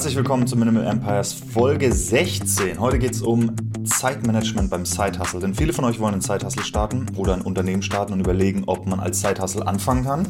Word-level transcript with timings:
Herzlich 0.00 0.16
willkommen 0.16 0.46
zu 0.46 0.56
Minimal 0.56 0.86
Empires 0.86 1.34
Folge 1.34 1.92
16. 1.92 2.80
Heute 2.80 2.98
geht 2.98 3.12
es 3.12 3.20
um 3.20 3.54
Zeitmanagement 3.84 4.70
beim 4.70 4.86
Side-Hustle. 4.86 5.40
Denn 5.40 5.54
viele 5.54 5.74
von 5.74 5.84
euch 5.84 6.00
wollen 6.00 6.14
einen 6.14 6.22
Side-Hustle 6.22 6.64
starten 6.64 7.04
oder 7.18 7.34
ein 7.34 7.42
Unternehmen 7.42 7.82
starten 7.82 8.14
und 8.14 8.20
überlegen, 8.20 8.64
ob 8.64 8.86
man 8.86 8.98
als 8.98 9.20
Side-Hustle 9.20 9.66
anfangen 9.66 10.04
kann. 10.04 10.26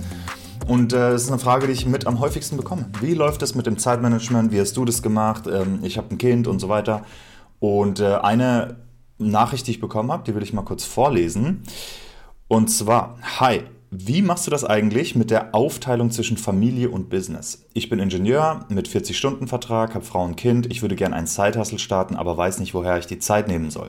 Und 0.66 0.93
äh, 0.93 1.12
das 1.12 1.23
ist 1.23 1.29
eine 1.29 1.38
Frage, 1.38 1.69
die 1.69 1.73
ich 1.73 1.87
mit 1.87 2.05
am 2.09 2.19
häufigsten 2.19 2.56
bekomme. 2.56 2.87
Wie 3.01 3.15
läuft 3.15 3.43
es 3.43 3.55
mit 3.55 3.66
dem 3.66 3.79
Zeitmanagement? 3.79 4.51
Wie 4.51 4.59
hast 4.59 4.77
du 4.77 4.84
das 4.84 5.05
gemacht? 5.05 5.46
Ähm, 5.46 5.79
ich 5.84 5.98
habe 5.98 6.09
ein 6.10 6.18
Kind 6.18 6.48
und 6.48 6.59
so 6.59 6.68
weiter. 6.68 7.05
Und 7.60 8.01
äh, 8.01 8.16
eine 8.16 8.79
Nachricht, 9.18 9.68
die 9.68 9.71
ich 9.71 9.80
bekommen 9.80 10.10
habe, 10.10 10.24
die 10.24 10.35
will 10.35 10.43
ich 10.43 10.52
mal 10.52 10.63
kurz 10.63 10.82
vorlesen. 10.82 11.63
Und 12.48 12.73
zwar, 12.73 13.18
hi, 13.38 13.63
wie 13.93 14.23
machst 14.23 14.46
du 14.46 14.52
das 14.52 14.65
eigentlich 14.65 15.16
mit 15.16 15.33
der 15.33 15.52
Aufteilung 15.52 16.13
zwischen 16.13 16.37
Familie 16.37 16.91
und 16.91 17.10
Business? 17.10 17.66
Ich 17.73 17.88
bin 17.88 17.99
Ingenieur 17.99 18.65
mit 18.69 18.88
40-Stunden-Vertrag, 18.88 19.95
habe 19.95 20.05
Frau 20.05 20.24
und 20.24 20.37
Kind. 20.37 20.71
Ich 20.71 20.80
würde 20.80 20.95
gerne 20.95 21.16
einen 21.16 21.27
Side-Hustle 21.27 21.80
starten, 21.80 22.15
aber 22.15 22.37
weiß 22.37 22.60
nicht, 22.60 22.73
woher 22.73 22.99
ich 22.99 23.07
die 23.07 23.19
Zeit 23.19 23.49
nehmen 23.49 23.71
soll. 23.71 23.88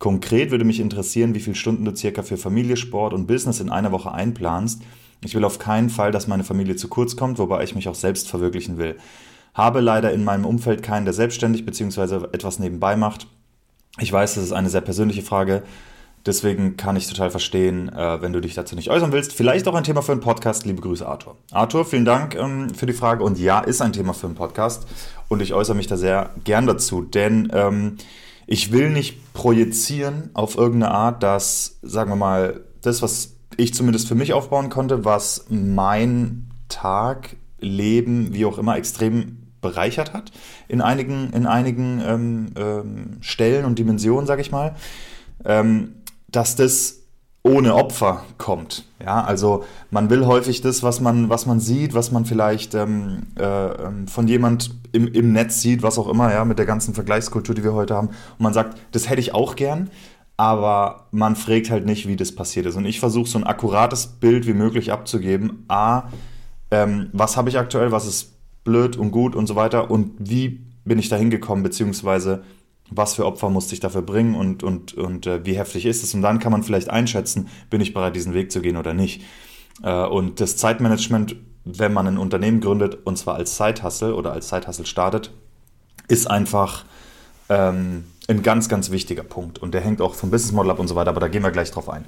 Konkret 0.00 0.50
würde 0.50 0.64
mich 0.64 0.80
interessieren, 0.80 1.36
wie 1.36 1.40
viele 1.40 1.54
Stunden 1.54 1.84
du 1.84 1.94
circa 1.94 2.24
für 2.24 2.36
Familie, 2.36 2.76
Sport 2.76 3.14
und 3.14 3.28
Business 3.28 3.60
in 3.60 3.70
einer 3.70 3.92
Woche 3.92 4.10
einplanst. 4.10 4.82
Ich 5.24 5.36
will 5.36 5.44
auf 5.44 5.60
keinen 5.60 5.90
Fall, 5.90 6.10
dass 6.10 6.26
meine 6.26 6.42
Familie 6.44 6.74
zu 6.74 6.88
kurz 6.88 7.14
kommt, 7.14 7.38
wobei 7.38 7.62
ich 7.62 7.76
mich 7.76 7.88
auch 7.88 7.94
selbst 7.94 8.28
verwirklichen 8.28 8.78
will. 8.78 8.96
Habe 9.54 9.78
leider 9.78 10.12
in 10.12 10.24
meinem 10.24 10.44
Umfeld 10.44 10.82
keinen, 10.82 11.04
der 11.04 11.14
selbstständig 11.14 11.64
bzw. 11.64 12.26
etwas 12.32 12.58
nebenbei 12.58 12.96
macht. 12.96 13.28
Ich 14.00 14.12
weiß, 14.12 14.34
das 14.34 14.42
ist 14.42 14.52
eine 14.52 14.70
sehr 14.70 14.80
persönliche 14.80 15.22
Frage. 15.22 15.62
Deswegen 16.26 16.76
kann 16.76 16.96
ich 16.96 17.06
total 17.06 17.30
verstehen, 17.30 17.88
äh, 17.88 18.20
wenn 18.20 18.32
du 18.32 18.40
dich 18.40 18.54
dazu 18.54 18.74
nicht 18.74 18.90
äußern 18.90 19.12
willst. 19.12 19.32
Vielleicht 19.32 19.68
auch 19.68 19.74
ein 19.74 19.84
Thema 19.84 20.02
für 20.02 20.10
einen 20.10 20.20
Podcast. 20.20 20.66
Liebe 20.66 20.82
Grüße, 20.82 21.06
Arthur. 21.06 21.36
Arthur, 21.52 21.84
vielen 21.84 22.04
Dank 22.04 22.34
ähm, 22.34 22.74
für 22.74 22.86
die 22.86 22.92
Frage. 22.92 23.22
Und 23.22 23.38
ja, 23.38 23.60
ist 23.60 23.80
ein 23.80 23.92
Thema 23.92 24.12
für 24.12 24.26
einen 24.26 24.34
Podcast. 24.34 24.88
Und 25.28 25.40
ich 25.40 25.54
äußere 25.54 25.76
mich 25.76 25.86
da 25.86 25.96
sehr 25.96 26.30
gern 26.42 26.66
dazu. 26.66 27.02
Denn 27.02 27.48
ähm, 27.52 27.98
ich 28.48 28.72
will 28.72 28.90
nicht 28.90 29.32
projizieren 29.34 30.30
auf 30.34 30.56
irgendeine 30.56 30.92
Art, 30.92 31.22
dass, 31.22 31.78
sagen 31.82 32.10
wir 32.10 32.16
mal, 32.16 32.60
das, 32.82 33.02
was 33.02 33.36
ich 33.56 33.72
zumindest 33.72 34.08
für 34.08 34.16
mich 34.16 34.32
aufbauen 34.32 34.68
konnte, 34.68 35.04
was 35.04 35.46
mein 35.48 36.50
Tag, 36.68 37.36
Leben, 37.60 38.34
wie 38.34 38.44
auch 38.44 38.58
immer, 38.58 38.76
extrem 38.76 39.38
bereichert 39.60 40.12
hat 40.12 40.32
in 40.68 40.80
einigen, 40.80 41.30
in 41.32 41.46
einigen 41.46 42.02
ähm, 42.04 42.46
ähm, 42.56 43.16
Stellen 43.20 43.64
und 43.64 43.78
Dimensionen, 43.78 44.26
sage 44.26 44.42
ich 44.42 44.50
mal. 44.50 44.74
Ähm, 45.44 45.94
dass 46.28 46.56
das 46.56 47.02
ohne 47.46 47.74
Opfer 47.74 48.24
kommt. 48.38 48.84
Ja, 49.00 49.22
also 49.22 49.64
man 49.90 50.10
will 50.10 50.26
häufig 50.26 50.62
das, 50.62 50.82
was 50.82 51.00
man, 51.00 51.28
was 51.28 51.46
man 51.46 51.60
sieht, 51.60 51.94
was 51.94 52.10
man 52.10 52.24
vielleicht 52.24 52.74
ähm, 52.74 53.28
äh, 53.38 53.44
ähm, 53.44 54.08
von 54.08 54.26
jemand 54.26 54.74
im, 54.90 55.06
im 55.06 55.32
Netz 55.32 55.60
sieht, 55.60 55.82
was 55.82 55.98
auch 55.98 56.08
immer, 56.08 56.32
ja, 56.32 56.44
mit 56.44 56.58
der 56.58 56.66
ganzen 56.66 56.92
Vergleichskultur, 56.92 57.54
die 57.54 57.62
wir 57.62 57.74
heute 57.74 57.94
haben. 57.94 58.08
Und 58.08 58.40
man 58.40 58.52
sagt, 58.52 58.78
das 58.90 59.08
hätte 59.08 59.20
ich 59.20 59.32
auch 59.32 59.54
gern, 59.54 59.90
aber 60.36 61.06
man 61.12 61.36
fragt 61.36 61.70
halt 61.70 61.86
nicht, 61.86 62.08
wie 62.08 62.16
das 62.16 62.34
passiert 62.34 62.66
ist. 62.66 62.76
Und 62.76 62.84
ich 62.84 62.98
versuche 62.98 63.28
so 63.28 63.38
ein 63.38 63.44
akkurates 63.44 64.08
Bild 64.08 64.46
wie 64.48 64.54
möglich 64.54 64.90
abzugeben. 64.92 65.64
A, 65.68 66.04
ähm, 66.72 67.10
was 67.12 67.36
habe 67.36 67.48
ich 67.48 67.58
aktuell, 67.58 67.92
was 67.92 68.06
ist 68.06 68.32
blöd 68.64 68.96
und 68.96 69.12
gut 69.12 69.36
und 69.36 69.46
so 69.46 69.54
weiter 69.54 69.90
und 69.90 70.12
wie 70.18 70.66
bin 70.84 70.98
ich 70.98 71.08
da 71.08 71.16
hingekommen, 71.16 71.62
beziehungsweise 71.62 72.42
was 72.90 73.14
für 73.14 73.26
Opfer 73.26 73.50
musste 73.50 73.74
ich 73.74 73.80
dafür 73.80 74.02
bringen 74.02 74.34
und, 74.34 74.62
und, 74.62 74.94
und 74.94 75.26
äh, 75.26 75.44
wie 75.44 75.58
heftig 75.58 75.86
ist 75.86 76.02
es. 76.02 76.14
Und 76.14 76.22
dann 76.22 76.38
kann 76.38 76.52
man 76.52 76.62
vielleicht 76.62 76.90
einschätzen, 76.90 77.48
bin 77.70 77.80
ich 77.80 77.94
bereit, 77.94 78.16
diesen 78.16 78.34
Weg 78.34 78.52
zu 78.52 78.60
gehen 78.60 78.76
oder 78.76 78.94
nicht. 78.94 79.22
Äh, 79.82 80.04
und 80.04 80.40
das 80.40 80.56
Zeitmanagement, 80.56 81.36
wenn 81.64 81.92
man 81.92 82.06
ein 82.06 82.18
Unternehmen 82.18 82.60
gründet, 82.60 82.98
und 83.04 83.18
zwar 83.18 83.34
als 83.34 83.56
Side-Hustle 83.56 84.14
oder 84.14 84.32
als 84.32 84.48
Side-Hustle 84.48 84.86
startet, 84.86 85.32
ist 86.08 86.30
einfach 86.30 86.84
ähm, 87.48 88.04
ein 88.28 88.42
ganz, 88.42 88.68
ganz 88.68 88.90
wichtiger 88.90 89.24
Punkt. 89.24 89.58
Und 89.58 89.74
der 89.74 89.80
hängt 89.80 90.00
auch 90.00 90.14
vom 90.14 90.30
Business 90.30 90.52
Model 90.52 90.70
ab 90.70 90.78
und 90.78 90.88
so 90.88 90.94
weiter, 90.94 91.10
aber 91.10 91.20
da 91.20 91.28
gehen 91.28 91.42
wir 91.42 91.50
gleich 91.50 91.70
drauf 91.70 91.88
ein. 91.88 92.04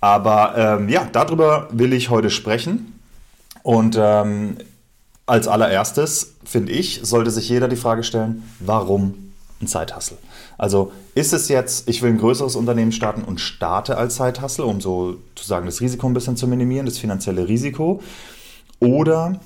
Aber 0.00 0.54
ähm, 0.56 0.88
ja, 0.88 1.08
darüber 1.10 1.68
will 1.72 1.92
ich 1.92 2.10
heute 2.10 2.30
sprechen. 2.30 2.98
Und 3.62 3.98
ähm, 4.00 4.56
als 5.26 5.48
allererstes, 5.48 6.36
finde 6.44 6.72
ich, 6.72 7.00
sollte 7.02 7.30
sich 7.30 7.48
jeder 7.48 7.68
die 7.68 7.76
Frage 7.76 8.04
stellen, 8.04 8.44
warum 8.60 9.25
ein 9.60 9.66
Zeithassel. 9.66 10.18
Also 10.58 10.92
ist 11.14 11.32
es 11.32 11.48
jetzt, 11.48 11.88
ich 11.88 12.02
will 12.02 12.10
ein 12.10 12.18
größeres 12.18 12.56
Unternehmen 12.56 12.92
starten 12.92 13.22
und 13.22 13.40
starte 13.40 13.96
als 13.96 14.16
Zeithassel, 14.16 14.64
um 14.64 14.80
so 14.80 15.16
zu 15.34 15.46
sagen, 15.46 15.66
das 15.66 15.80
Risiko 15.80 16.06
ein 16.06 16.14
bisschen 16.14 16.36
zu 16.36 16.46
minimieren, 16.46 16.86
das 16.86 16.98
finanzielle 16.98 17.48
Risiko. 17.48 18.02
Oder 18.80 19.40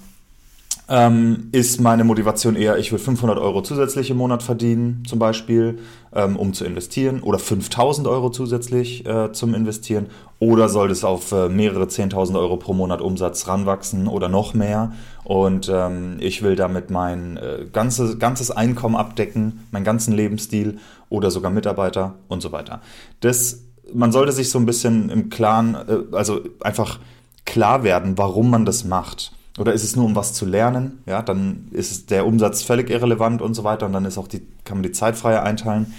ähm, 0.90 1.48
ist 1.52 1.80
meine 1.80 2.02
Motivation 2.02 2.56
eher, 2.56 2.76
ich 2.76 2.90
will 2.90 2.98
500 2.98 3.38
Euro 3.38 3.62
zusätzlich 3.62 4.10
im 4.10 4.16
Monat 4.16 4.42
verdienen, 4.42 5.04
zum 5.06 5.20
Beispiel, 5.20 5.78
ähm, 6.12 6.36
um 6.36 6.52
zu 6.52 6.64
investieren, 6.64 7.22
oder 7.22 7.38
5000 7.38 8.08
Euro 8.08 8.30
zusätzlich 8.30 9.06
äh, 9.06 9.30
zum 9.32 9.54
Investieren, 9.54 10.06
oder 10.40 10.68
soll 10.68 10.90
es 10.90 11.04
auf 11.04 11.30
äh, 11.30 11.48
mehrere 11.48 11.84
10.000 11.84 12.36
Euro 12.36 12.56
pro 12.56 12.72
Monat 12.72 13.00
Umsatz 13.00 13.46
ranwachsen 13.46 14.08
oder 14.08 14.28
noch 14.28 14.52
mehr? 14.52 14.92
Und 15.22 15.70
ähm, 15.72 16.16
ich 16.18 16.42
will 16.42 16.56
damit 16.56 16.90
mein 16.90 17.36
äh, 17.36 17.66
ganzes, 17.72 18.18
ganzes 18.18 18.50
Einkommen 18.50 18.96
abdecken, 18.96 19.66
meinen 19.70 19.84
ganzen 19.84 20.12
Lebensstil 20.12 20.78
oder 21.08 21.30
sogar 21.30 21.52
Mitarbeiter 21.52 22.14
und 22.26 22.42
so 22.42 22.50
weiter. 22.50 22.80
Das, 23.20 23.62
man 23.94 24.10
sollte 24.10 24.32
sich 24.32 24.50
so 24.50 24.58
ein 24.58 24.66
bisschen 24.66 25.08
im 25.08 25.30
Klaren, 25.30 25.76
äh, 25.76 26.16
also 26.16 26.40
einfach 26.62 26.98
klar 27.44 27.84
werden, 27.84 28.18
warum 28.18 28.50
man 28.50 28.64
das 28.64 28.84
macht. 28.84 29.32
Oder 29.58 29.72
ist 29.72 29.84
es 29.84 29.96
nur 29.96 30.04
um 30.04 30.14
was 30.14 30.32
zu 30.32 30.46
lernen? 30.46 31.02
Ja, 31.06 31.22
dann 31.22 31.68
ist 31.72 32.10
der 32.10 32.26
Umsatz 32.26 32.62
völlig 32.62 32.88
irrelevant 32.88 33.42
und 33.42 33.54
so 33.54 33.64
weiter 33.64 33.86
und 33.86 33.92
dann 33.92 34.04
ist 34.04 34.16
auch 34.16 34.28
die, 34.28 34.46
kann 34.64 34.78
man 34.78 34.82
die 34.82 34.92
Zeit 34.92 35.16
freier 35.16 35.42
einteilen. 35.42 35.94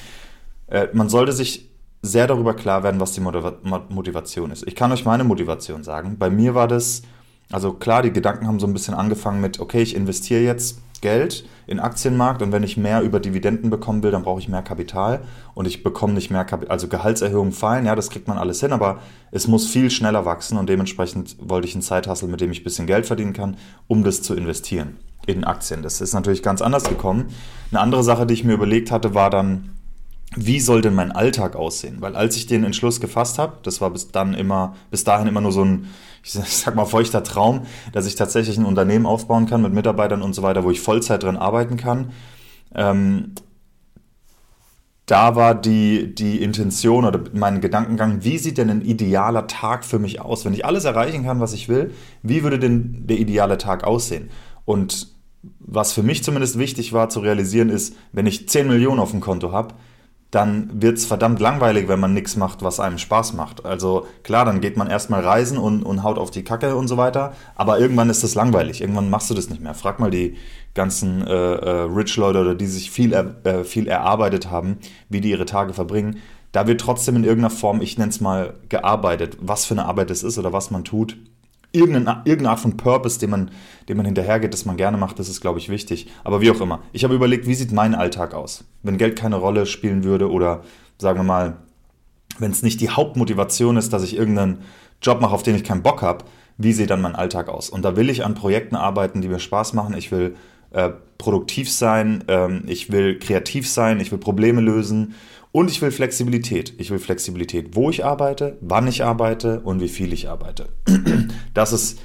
Äh, 0.67 0.87
man 0.93 1.09
sollte 1.09 1.33
sich 1.33 1.69
sehr 2.01 2.27
darüber 2.27 2.55
klar 2.55 2.83
werden, 2.83 2.99
was 2.99 3.11
die 3.11 3.21
Motivation 3.21 4.51
ist. 4.51 4.67
Ich 4.67 4.75
kann 4.75 4.91
euch 4.91 5.05
meine 5.05 5.23
Motivation 5.23 5.83
sagen. 5.83 6.17
Bei 6.17 6.29
mir 6.31 6.55
war 6.55 6.67
das, 6.67 7.03
also 7.51 7.73
klar, 7.73 8.01
die 8.01 8.11
Gedanken 8.11 8.47
haben 8.47 8.59
so 8.59 8.67
ein 8.67 8.73
bisschen 8.73 8.93
angefangen 8.93 9.41
mit, 9.41 9.59
okay, 9.59 9.81
ich 9.81 9.95
investiere 9.95 10.41
jetzt 10.41 10.79
Geld 11.01 11.45
in 11.67 11.79
Aktienmarkt 11.79 12.41
und 12.41 12.51
wenn 12.51 12.63
ich 12.63 12.77
mehr 12.77 13.01
über 13.01 13.19
Dividenden 13.19 13.69
bekommen 13.69 14.03
will, 14.03 14.11
dann 14.11 14.23
brauche 14.23 14.39
ich 14.39 14.47
mehr 14.47 14.61
Kapital 14.61 15.21
und 15.55 15.67
ich 15.67 15.83
bekomme 15.83 16.13
nicht 16.13 16.29
mehr 16.29 16.45
Kapital, 16.45 16.71
also 16.71 16.87
Gehaltserhöhungen 16.87 17.51
fallen, 17.51 17.85
ja, 17.85 17.95
das 17.95 18.09
kriegt 18.09 18.27
man 18.27 18.37
alles 18.37 18.59
hin, 18.59 18.71
aber 18.71 18.99
es 19.31 19.47
muss 19.47 19.67
viel 19.67 19.89
schneller 19.89 20.25
wachsen 20.25 20.57
und 20.57 20.69
dementsprechend 20.69 21.37
wollte 21.39 21.67
ich 21.67 21.73
einen 21.73 21.81
Zeithassel, 21.81 22.29
mit 22.29 22.39
dem 22.39 22.51
ich 22.51 22.61
ein 22.61 22.63
bisschen 22.63 22.87
Geld 22.87 23.05
verdienen 23.05 23.33
kann, 23.33 23.57
um 23.87 24.03
das 24.03 24.21
zu 24.21 24.35
investieren 24.35 24.97
in 25.25 25.43
Aktien. 25.43 25.81
Das 25.81 26.01
ist 26.01 26.13
natürlich 26.13 26.43
ganz 26.43 26.61
anders 26.61 26.83
gekommen. 26.83 27.27
Eine 27.71 27.81
andere 27.81 28.03
Sache, 28.03 28.25
die 28.25 28.33
ich 28.33 28.43
mir 28.43 28.53
überlegt 28.53 28.91
hatte, 28.91 29.13
war 29.13 29.29
dann, 29.29 29.71
wie 30.35 30.59
soll 30.59 30.81
denn 30.81 30.95
mein 30.95 31.11
Alltag 31.11 31.55
aussehen? 31.55 31.97
Weil 31.99 32.15
als 32.15 32.37
ich 32.37 32.47
den 32.47 32.63
Entschluss 32.63 33.01
gefasst 33.01 33.37
habe, 33.37 33.57
das 33.63 33.81
war 33.81 33.89
bis 33.89 34.11
dann 34.11 34.33
immer, 34.33 34.75
bis 34.89 35.03
dahin 35.03 35.27
immer 35.27 35.41
nur 35.41 35.51
so 35.51 35.63
ein, 35.63 35.89
ich 36.23 36.31
sag 36.33 36.75
mal, 36.75 36.85
feuchter 36.85 37.23
Traum, 37.23 37.61
dass 37.93 38.05
ich 38.05 38.15
tatsächlich 38.15 38.57
ein 38.57 38.65
Unternehmen 38.65 39.05
aufbauen 39.05 39.47
kann 39.47 39.61
mit 39.61 39.73
Mitarbeitern 39.73 40.21
und 40.21 40.33
so 40.33 40.41
weiter, 40.41 40.63
wo 40.63 40.71
ich 40.71 40.81
Vollzeit 40.81 41.23
drin 41.23 41.37
arbeiten 41.37 41.77
kann. 41.77 42.11
Ähm, 42.75 43.33
da 45.05 45.35
war 45.35 45.55
die, 45.55 46.15
die 46.15 46.41
Intention 46.41 47.03
oder 47.03 47.19
mein 47.33 47.59
Gedankengang, 47.59 48.23
wie 48.23 48.37
sieht 48.37 48.57
denn 48.57 48.69
ein 48.69 48.81
idealer 48.81 49.47
Tag 49.47 49.83
für 49.83 49.99
mich 49.99 50.21
aus? 50.21 50.45
Wenn 50.45 50.53
ich 50.53 50.63
alles 50.63 50.85
erreichen 50.85 51.25
kann, 51.25 51.41
was 51.41 51.51
ich 51.51 51.67
will, 51.67 51.93
wie 52.23 52.43
würde 52.43 52.59
denn 52.59 53.07
der 53.07 53.17
ideale 53.17 53.57
Tag 53.57 53.83
aussehen? 53.83 54.29
Und 54.63 55.09
was 55.59 55.91
für 55.91 56.03
mich 56.03 56.23
zumindest 56.23 56.57
wichtig 56.59 56.93
war 56.93 57.09
zu 57.09 57.19
realisieren, 57.19 57.69
ist, 57.69 57.95
wenn 58.13 58.25
ich 58.25 58.47
10 58.47 58.67
Millionen 58.67 58.99
auf 58.99 59.11
dem 59.11 59.19
Konto 59.19 59.51
habe, 59.51 59.73
dann 60.31 60.69
wird 60.73 60.97
es 60.97 61.05
verdammt 61.05 61.41
langweilig, 61.41 61.89
wenn 61.89 61.99
man 61.99 62.13
nichts 62.13 62.37
macht, 62.37 62.63
was 62.63 62.79
einem 62.79 62.97
Spaß 62.97 63.33
macht. 63.33 63.65
Also 63.65 64.07
klar, 64.23 64.45
dann 64.45 64.61
geht 64.61 64.77
man 64.77 64.89
erstmal 64.89 65.21
reisen 65.21 65.57
und, 65.57 65.83
und 65.83 66.03
haut 66.03 66.17
auf 66.17 66.31
die 66.31 66.43
Kacke 66.43 66.77
und 66.77 66.87
so 66.87 66.95
weiter, 66.95 67.33
aber 67.55 67.79
irgendwann 67.79 68.09
ist 68.09 68.23
das 68.23 68.33
langweilig. 68.33 68.79
Irgendwann 68.79 69.09
machst 69.09 69.29
du 69.29 69.33
das 69.33 69.49
nicht 69.49 69.61
mehr. 69.61 69.73
Frag 69.73 69.99
mal 69.99 70.09
die 70.09 70.37
ganzen 70.73 71.27
äh, 71.27 71.33
äh, 71.33 71.81
Rich-Leute 71.81 72.39
oder 72.39 72.55
die 72.55 72.67
sich 72.67 72.91
viel, 72.91 73.13
äh, 73.13 73.65
viel 73.65 73.87
erarbeitet 73.87 74.49
haben, 74.49 74.77
wie 75.09 75.19
die 75.19 75.31
ihre 75.31 75.45
Tage 75.45 75.73
verbringen. 75.73 76.17
Da 76.53 76.65
wird 76.65 76.79
trotzdem 76.79 77.17
in 77.17 77.25
irgendeiner 77.25 77.49
Form, 77.49 77.81
ich 77.81 77.97
nenne 77.97 78.09
es 78.09 78.21
mal, 78.21 78.53
gearbeitet. 78.69 79.37
Was 79.41 79.65
für 79.65 79.73
eine 79.73 79.85
Arbeit 79.85 80.11
es 80.11 80.23
ist 80.23 80.37
oder 80.37 80.53
was 80.53 80.71
man 80.71 80.85
tut 80.85 81.17
irgendeine, 81.71 82.21
irgendeine 82.25 82.49
Art 82.51 82.59
von 82.59 82.77
Purpose, 82.77 83.19
den 83.19 83.29
man, 83.29 83.51
dem 83.87 83.97
man 83.97 84.05
hinterhergeht, 84.05 84.53
das 84.53 84.65
man 84.65 84.77
gerne 84.77 84.97
macht, 84.97 85.19
das 85.19 85.29
ist, 85.29 85.41
glaube 85.41 85.59
ich, 85.59 85.69
wichtig. 85.69 86.07
Aber 86.23 86.41
wie 86.41 86.51
auch 86.51 86.61
immer. 86.61 86.81
Ich 86.91 87.03
habe 87.03 87.15
überlegt, 87.15 87.47
wie 87.47 87.53
sieht 87.53 87.71
mein 87.71 87.95
Alltag 87.95 88.33
aus? 88.33 88.65
Wenn 88.83 88.97
Geld 88.97 89.17
keine 89.17 89.37
Rolle 89.37 89.65
spielen 89.65 90.03
würde 90.03 90.29
oder 90.29 90.63
sagen 90.97 91.19
wir 91.19 91.23
mal, 91.23 91.57
wenn 92.39 92.51
es 92.51 92.63
nicht 92.63 92.81
die 92.81 92.89
Hauptmotivation 92.89 93.77
ist, 93.77 93.93
dass 93.93 94.03
ich 94.03 94.15
irgendeinen 94.15 94.59
Job 95.01 95.21
mache, 95.21 95.33
auf 95.33 95.43
den 95.43 95.55
ich 95.55 95.63
keinen 95.63 95.83
Bock 95.83 96.01
habe, 96.01 96.25
wie 96.57 96.73
sieht 96.73 96.89
dann 96.89 97.01
mein 97.01 97.15
Alltag 97.15 97.49
aus? 97.49 97.69
Und 97.69 97.83
da 97.83 97.95
will 97.95 98.09
ich 98.09 98.23
an 98.23 98.35
Projekten 98.35 98.75
arbeiten, 98.75 99.21
die 99.21 99.27
mir 99.27 99.39
Spaß 99.39 99.73
machen. 99.73 99.95
Ich 99.97 100.11
will 100.11 100.35
äh, 100.71 100.91
produktiv 101.17 101.71
sein, 101.71 102.23
ähm, 102.27 102.63
ich 102.67 102.91
will 102.91 103.19
kreativ 103.19 103.67
sein, 103.67 103.99
ich 103.99 104.11
will 104.11 104.19
Probleme 104.19 104.61
lösen 104.61 105.15
und 105.51 105.69
ich 105.69 105.81
will 105.81 105.91
Flexibilität. 105.91 106.73
Ich 106.77 106.91
will 106.91 106.99
Flexibilität, 106.99 107.75
wo 107.75 107.89
ich 107.89 108.05
arbeite, 108.05 108.57
wann 108.61 108.87
ich 108.87 109.03
arbeite 109.03 109.61
und 109.61 109.81
wie 109.81 109.89
viel 109.89 110.13
ich 110.13 110.29
arbeite. 110.29 110.69
Das 111.53 111.73
ist, 111.73 111.99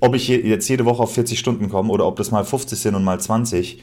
ob 0.00 0.16
ich 0.16 0.26
jetzt 0.26 0.68
jede 0.68 0.84
Woche 0.84 1.04
auf 1.04 1.14
40 1.14 1.38
Stunden 1.38 1.68
komme 1.68 1.92
oder 1.92 2.04
ob 2.04 2.16
das 2.16 2.32
mal 2.32 2.44
50 2.44 2.76
sind 2.76 2.96
und 2.96 3.04
mal 3.04 3.20
20, 3.20 3.80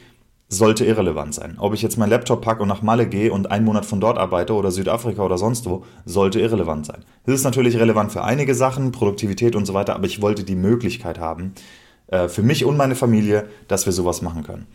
sollte 0.50 0.84
irrelevant 0.84 1.32
sein. 1.32 1.56
Ob 1.58 1.72
ich 1.74 1.80
jetzt 1.80 1.96
meinen 1.96 2.10
Laptop 2.10 2.42
packe 2.42 2.60
und 2.60 2.68
nach 2.68 2.82
Malle 2.82 3.06
gehe 3.06 3.32
und 3.32 3.50
einen 3.50 3.64
Monat 3.64 3.86
von 3.86 4.00
dort 4.00 4.18
arbeite 4.18 4.52
oder 4.52 4.72
Südafrika 4.72 5.22
oder 5.22 5.38
sonst 5.38 5.64
wo, 5.64 5.84
sollte 6.04 6.40
irrelevant 6.40 6.86
sein. 6.86 7.04
Das 7.24 7.36
ist 7.36 7.44
natürlich 7.44 7.78
relevant 7.78 8.12
für 8.12 8.24
einige 8.24 8.54
Sachen, 8.54 8.90
Produktivität 8.90 9.54
und 9.54 9.64
so 9.64 9.74
weiter, 9.74 9.94
aber 9.94 10.06
ich 10.06 10.20
wollte 10.20 10.42
die 10.42 10.56
Möglichkeit 10.56 11.20
haben, 11.20 11.54
äh, 12.08 12.28
für 12.28 12.42
mich 12.42 12.64
und 12.64 12.76
meine 12.76 12.96
Familie, 12.96 13.48
dass 13.68 13.86
wir 13.86 13.92
sowas 13.92 14.22
machen 14.22 14.42
können. 14.42 14.66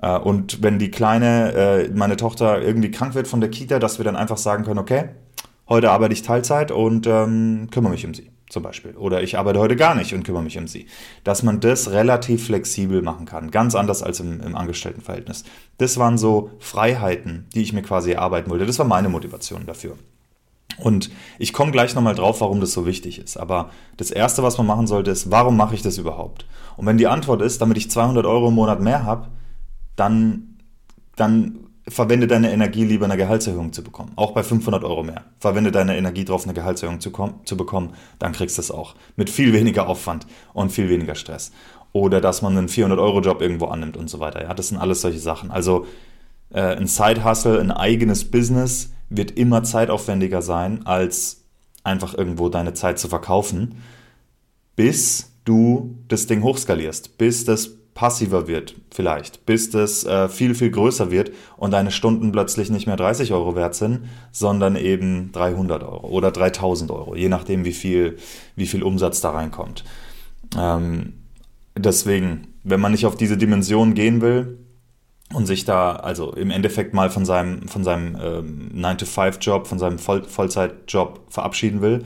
Äh, 0.00 0.18
und 0.18 0.62
wenn 0.62 0.78
die 0.78 0.90
Kleine, 0.90 1.52
äh, 1.52 1.90
meine 1.94 2.16
Tochter, 2.16 2.62
irgendwie 2.62 2.90
krank 2.90 3.14
wird 3.14 3.28
von 3.28 3.40
der 3.40 3.50
Kita, 3.50 3.78
dass 3.78 3.98
wir 3.98 4.04
dann 4.04 4.16
einfach 4.16 4.38
sagen 4.38 4.64
können, 4.64 4.78
okay, 4.78 5.10
heute 5.68 5.90
arbeite 5.90 6.12
ich 6.12 6.22
Teilzeit 6.22 6.70
und 6.70 7.06
ähm, 7.06 7.68
kümmere 7.70 7.92
mich 7.92 8.06
um 8.06 8.14
sie 8.14 8.30
zum 8.48 8.62
Beispiel. 8.62 8.92
Oder 8.96 9.22
ich 9.22 9.36
arbeite 9.36 9.58
heute 9.58 9.76
gar 9.76 9.94
nicht 9.94 10.14
und 10.14 10.22
kümmere 10.24 10.42
mich 10.42 10.58
um 10.58 10.68
sie. 10.68 10.86
Dass 11.24 11.42
man 11.42 11.60
das 11.60 11.90
relativ 11.90 12.46
flexibel 12.46 13.02
machen 13.02 13.26
kann. 13.26 13.50
Ganz 13.50 13.74
anders 13.74 14.02
als 14.02 14.20
im, 14.20 14.40
im 14.40 14.54
Angestelltenverhältnis. 14.54 15.44
Das 15.78 15.98
waren 15.98 16.18
so 16.18 16.50
Freiheiten, 16.58 17.46
die 17.54 17.62
ich 17.62 17.72
mir 17.72 17.82
quasi 17.82 18.12
erarbeiten 18.12 18.50
wollte. 18.50 18.66
Das 18.66 18.78
war 18.78 18.86
meine 18.86 19.08
Motivation 19.08 19.66
dafür. 19.66 19.96
Und 20.78 21.10
ich 21.38 21.52
komme 21.52 21.72
gleich 21.72 21.94
nochmal 21.94 22.14
drauf, 22.14 22.40
warum 22.40 22.60
das 22.60 22.72
so 22.72 22.86
wichtig 22.86 23.18
ist. 23.18 23.36
Aber 23.36 23.70
das 23.96 24.10
Erste, 24.10 24.42
was 24.42 24.58
man 24.58 24.66
machen 24.66 24.86
sollte, 24.86 25.10
ist, 25.10 25.30
warum 25.30 25.56
mache 25.56 25.74
ich 25.74 25.82
das 25.82 25.98
überhaupt? 25.98 26.46
Und 26.76 26.86
wenn 26.86 26.98
die 26.98 27.06
Antwort 27.06 27.42
ist, 27.42 27.60
damit 27.60 27.76
ich 27.76 27.90
200 27.90 28.26
Euro 28.26 28.48
im 28.48 28.54
Monat 28.54 28.80
mehr 28.80 29.04
habe, 29.04 29.28
dann, 29.96 30.58
dann 31.16 31.64
verwende 31.86 32.26
deine 32.26 32.52
Energie 32.52 32.84
lieber 32.84 33.04
eine 33.04 33.16
Gehaltserhöhung 33.16 33.72
zu 33.72 33.82
bekommen. 33.82 34.12
Auch 34.16 34.32
bei 34.32 34.42
500 34.42 34.84
Euro 34.84 35.02
mehr. 35.02 35.24
Verwende 35.38 35.70
deine 35.70 35.96
Energie 35.96 36.24
darauf, 36.24 36.44
eine 36.44 36.54
Gehaltserhöhung 36.54 37.00
zu, 37.00 37.12
zu 37.44 37.56
bekommen, 37.56 37.92
dann 38.18 38.32
kriegst 38.32 38.56
du 38.56 38.62
es 38.62 38.70
auch. 38.70 38.94
Mit 39.16 39.28
viel 39.28 39.52
weniger 39.52 39.86
Aufwand 39.86 40.26
und 40.54 40.72
viel 40.72 40.88
weniger 40.88 41.14
Stress. 41.14 41.52
Oder 41.92 42.20
dass 42.20 42.42
man 42.42 42.56
einen 42.56 42.68
400-Euro-Job 42.68 43.40
irgendwo 43.40 43.66
annimmt 43.66 43.96
und 43.96 44.08
so 44.08 44.18
weiter. 44.18 44.42
Ja, 44.42 44.54
das 44.54 44.68
sind 44.68 44.78
alles 44.78 45.02
solche 45.02 45.18
Sachen. 45.18 45.50
Also 45.50 45.86
äh, 46.50 46.76
ein 46.76 46.86
Side-Hustle, 46.86 47.60
ein 47.60 47.70
eigenes 47.70 48.30
Business 48.30 48.92
wird 49.10 49.32
immer 49.32 49.62
zeitaufwendiger 49.62 50.42
sein, 50.42 50.86
als 50.86 51.44
einfach 51.84 52.14
irgendwo 52.14 52.48
deine 52.48 52.72
Zeit 52.72 52.98
zu 52.98 53.08
verkaufen, 53.08 53.82
bis 54.74 55.32
du 55.44 55.98
das 56.08 56.26
Ding 56.26 56.42
hochskalierst, 56.42 57.18
bis 57.18 57.44
das 57.44 57.70
passiver 57.94 58.48
wird, 58.48 58.74
vielleicht, 58.90 59.46
bis 59.46 59.70
das 59.70 60.04
äh, 60.04 60.28
viel, 60.28 60.54
viel 60.54 60.70
größer 60.70 61.10
wird 61.10 61.30
und 61.56 61.70
deine 61.70 61.92
Stunden 61.92 62.32
plötzlich 62.32 62.68
nicht 62.70 62.86
mehr 62.86 62.96
30 62.96 63.32
Euro 63.32 63.54
wert 63.54 63.76
sind, 63.76 64.08
sondern 64.32 64.74
eben 64.76 65.30
300 65.32 65.82
Euro 65.84 66.08
oder 66.08 66.32
3000 66.32 66.90
Euro, 66.90 67.14
je 67.14 67.28
nachdem, 67.28 67.64
wie 67.64 67.72
viel, 67.72 68.18
wie 68.56 68.66
viel 68.66 68.82
Umsatz 68.82 69.20
da 69.20 69.30
reinkommt. 69.30 69.84
Ähm, 70.58 71.14
deswegen, 71.76 72.48
wenn 72.64 72.80
man 72.80 72.92
nicht 72.92 73.06
auf 73.06 73.16
diese 73.16 73.36
Dimension 73.36 73.94
gehen 73.94 74.20
will 74.20 74.58
und 75.32 75.46
sich 75.46 75.64
da 75.64 75.94
also 75.94 76.32
im 76.32 76.50
Endeffekt 76.50 76.94
mal 76.94 77.10
von 77.10 77.24
seinem, 77.24 77.68
von 77.68 77.84
seinem 77.84 78.16
ähm, 78.20 78.70
9-to-5-Job, 78.74 79.68
von 79.68 79.78
seinem 79.78 79.98
Voll 79.98 80.24
Vollzeitjob 80.24 81.20
verabschieden 81.28 81.80
will, 81.80 82.04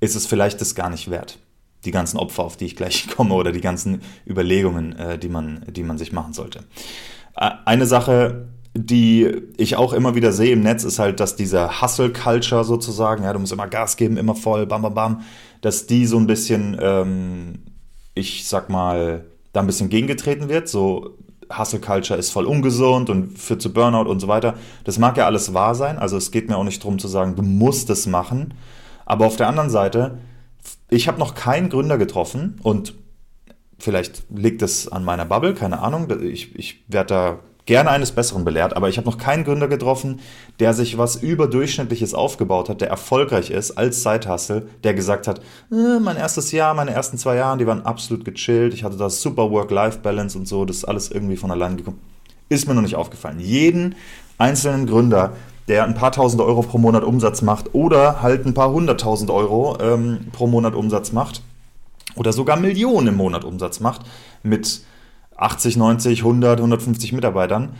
ist 0.00 0.16
es 0.16 0.26
vielleicht 0.26 0.60
das 0.60 0.74
gar 0.74 0.90
nicht 0.90 1.10
wert 1.10 1.38
die 1.84 1.90
ganzen 1.90 2.18
Opfer, 2.18 2.44
auf 2.44 2.56
die 2.56 2.66
ich 2.66 2.76
gleich 2.76 3.08
komme, 3.16 3.34
oder 3.34 3.52
die 3.52 3.60
ganzen 3.60 4.02
Überlegungen, 4.26 4.96
äh, 4.96 5.18
die, 5.18 5.28
man, 5.28 5.64
die 5.68 5.82
man 5.82 5.98
sich 5.98 6.12
machen 6.12 6.32
sollte. 6.32 6.64
Eine 7.34 7.86
Sache, 7.86 8.48
die 8.74 9.30
ich 9.56 9.76
auch 9.76 9.92
immer 9.92 10.14
wieder 10.14 10.32
sehe 10.32 10.52
im 10.52 10.62
Netz, 10.62 10.84
ist 10.84 10.98
halt, 10.98 11.20
dass 11.20 11.36
diese 11.36 11.80
Hustle-Culture 11.80 12.64
sozusagen, 12.64 13.24
ja, 13.24 13.32
du 13.32 13.38
musst 13.38 13.52
immer 13.52 13.66
Gas 13.66 13.96
geben, 13.96 14.16
immer 14.16 14.34
voll, 14.34 14.66
bam, 14.66 14.82
bam, 14.82 14.94
bam, 14.94 15.20
dass 15.60 15.86
die 15.86 16.06
so 16.06 16.18
ein 16.18 16.26
bisschen, 16.26 16.76
ähm, 16.80 17.60
ich 18.14 18.46
sag 18.46 18.68
mal, 18.68 19.24
da 19.52 19.60
ein 19.60 19.66
bisschen 19.66 19.88
gegengetreten 19.88 20.48
wird. 20.48 20.68
So, 20.68 21.16
Hustle 21.56 21.80
Culture 21.80 22.18
ist 22.18 22.30
voll 22.30 22.46
ungesund 22.46 23.10
und 23.10 23.38
führt 23.38 23.60
zu 23.60 23.72
Burnout 23.72 24.08
und 24.08 24.20
so 24.20 24.28
weiter. 24.28 24.54
Das 24.84 24.98
mag 24.98 25.16
ja 25.16 25.26
alles 25.26 25.52
wahr 25.52 25.74
sein. 25.74 25.98
Also 25.98 26.16
es 26.16 26.30
geht 26.30 26.48
mir 26.48 26.56
auch 26.56 26.64
nicht 26.64 26.82
darum 26.82 26.98
zu 26.98 27.08
sagen, 27.08 27.34
du 27.36 27.42
musst 27.42 27.90
es 27.90 28.06
machen. 28.06 28.54
Aber 29.04 29.26
auf 29.26 29.36
der 29.36 29.48
anderen 29.48 29.70
Seite 29.70 30.18
ich 30.88 31.08
habe 31.08 31.18
noch 31.18 31.34
keinen 31.34 31.68
Gründer 31.68 31.98
getroffen 31.98 32.58
und 32.62 32.94
vielleicht 33.78 34.24
liegt 34.34 34.62
es 34.62 34.90
an 34.90 35.04
meiner 35.04 35.24
Bubble, 35.24 35.54
keine 35.54 35.80
Ahnung. 35.80 36.08
Ich, 36.22 36.54
ich 36.56 36.84
werde 36.88 37.06
da 37.06 37.38
gerne 37.66 37.90
eines 37.90 38.12
Besseren 38.12 38.44
belehrt, 38.44 38.76
aber 38.76 38.88
ich 38.88 38.96
habe 38.96 39.08
noch 39.08 39.18
keinen 39.18 39.44
Gründer 39.44 39.68
getroffen, 39.68 40.20
der 40.58 40.74
sich 40.74 40.98
was 40.98 41.16
überdurchschnittliches 41.16 42.14
aufgebaut 42.14 42.68
hat, 42.68 42.80
der 42.80 42.88
erfolgreich 42.88 43.50
ist 43.50 43.72
als 43.72 44.02
Zeithassel, 44.02 44.68
der 44.82 44.94
gesagt 44.94 45.28
hat, 45.28 45.40
äh, 45.70 46.00
mein 46.00 46.16
erstes 46.16 46.52
Jahr, 46.52 46.74
meine 46.74 46.90
ersten 46.90 47.16
zwei 47.16 47.36
Jahre, 47.36 47.58
die 47.58 47.66
waren 47.66 47.86
absolut 47.86 48.24
gechillt, 48.24 48.74
ich 48.74 48.82
hatte 48.82 48.96
da 48.96 49.08
super 49.08 49.50
Work-Life-Balance 49.50 50.36
und 50.36 50.48
so, 50.48 50.64
das 50.64 50.78
ist 50.78 50.84
alles 50.84 51.10
irgendwie 51.10 51.36
von 51.36 51.50
allein 51.50 51.76
gekommen. 51.76 52.00
Ist 52.48 52.66
mir 52.66 52.74
noch 52.74 52.82
nicht 52.82 52.96
aufgefallen. 52.96 53.38
Jeden 53.38 53.94
einzelnen 54.36 54.86
Gründer, 54.86 55.34
der 55.70 55.84
ein 55.84 55.94
paar 55.94 56.10
tausend 56.10 56.42
Euro 56.42 56.62
pro 56.62 56.78
Monat 56.78 57.04
Umsatz 57.04 57.42
macht 57.42 57.74
oder 57.76 58.22
halt 58.22 58.44
ein 58.44 58.54
paar 58.54 58.72
hunderttausend 58.72 59.30
Euro 59.30 59.78
ähm, 59.80 60.26
pro 60.32 60.48
Monat 60.48 60.74
Umsatz 60.74 61.12
macht 61.12 61.42
oder 62.16 62.32
sogar 62.32 62.56
Millionen 62.56 63.06
im 63.06 63.16
Monat 63.16 63.44
Umsatz 63.44 63.78
macht 63.78 64.00
mit 64.42 64.82
80, 65.36 65.76
90, 65.76 66.18
100, 66.22 66.58
150 66.58 67.12
Mitarbeitern, 67.12 67.76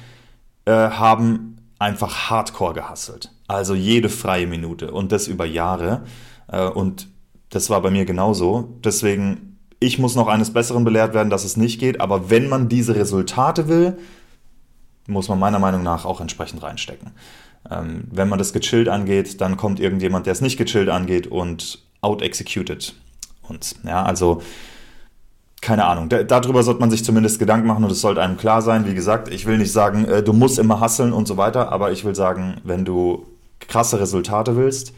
äh, 0.67 0.71
haben 0.73 1.57
einfach 1.81 2.31
hardcore 2.31 2.75
gehasselt. 2.75 3.33
Also 3.49 3.75
jede 3.75 4.09
freie 4.09 4.47
Minute 4.47 4.93
und 4.93 5.11
das 5.11 5.27
über 5.27 5.45
Jahre. 5.45 6.03
Äh, 6.47 6.69
und 6.69 7.09
das 7.51 7.71
war 7.71 7.83
bei 7.83 7.91
mir 7.91 8.05
genauso. 8.05 8.69
Deswegen, 8.85 9.59
ich 9.81 9.99
muss 9.99 10.15
noch 10.15 10.29
eines 10.29 10.53
Besseren 10.53 10.85
belehrt 10.85 11.13
werden, 11.13 11.29
dass 11.29 11.45
es 11.45 11.57
nicht 11.57 11.81
geht. 11.81 12.01
Aber 12.01 12.31
wenn 12.31 12.49
man 12.49 12.69
diese 12.69 12.95
Resultate 12.95 13.67
will, 13.67 13.99
muss 15.09 15.29
man 15.29 15.41
meiner 15.41 15.59
Meinung 15.59 15.83
nach 15.83 16.05
auch 16.05 16.21
entsprechend 16.21 16.63
reinstecken. 16.63 17.11
Ähm, 17.69 18.05
wenn 18.11 18.29
man 18.29 18.39
das 18.39 18.53
gechillt 18.53 18.89
angeht, 18.89 19.41
dann 19.41 19.57
kommt 19.57 19.81
irgendjemand, 19.81 20.27
der 20.27 20.33
es 20.33 20.41
nicht 20.41 20.57
gechillt 20.57 20.89
angeht 20.89 21.27
und 21.27 21.81
out-executed 22.01 22.95
uns. 23.49 23.75
Ja, 23.85 24.03
also 24.05 24.43
keine 25.61 25.85
Ahnung. 25.85 26.09
darüber 26.09 26.63
sollte 26.63 26.81
man 26.81 26.91
sich 26.91 27.05
zumindest 27.05 27.39
Gedanken 27.39 27.67
machen 27.67 27.85
und 27.85 27.93
es 27.93 28.01
sollte 28.01 28.23
einem 28.23 28.39
klar 28.39 28.63
sein. 28.63 28.87
Wie 28.87 28.95
gesagt, 28.95 29.29
ich 29.29 29.45
will 29.45 29.59
nicht 29.59 29.73
sagen, 29.73 30.07
äh, 30.07 30.23
du 30.23 30.33
musst 30.33 30.59
immer 30.59 30.81
hasseln 30.81 31.13
und 31.13 31.29
so 31.29 31.37
weiter, 31.37 31.71
aber 31.71 31.93
ich 31.93 32.05
will 32.05 32.15
sagen, 32.15 32.57
wenn 32.65 32.87
du 32.87 33.27
krasse 33.59 34.01
Resultate 34.01 34.57
willst, 34.57 34.95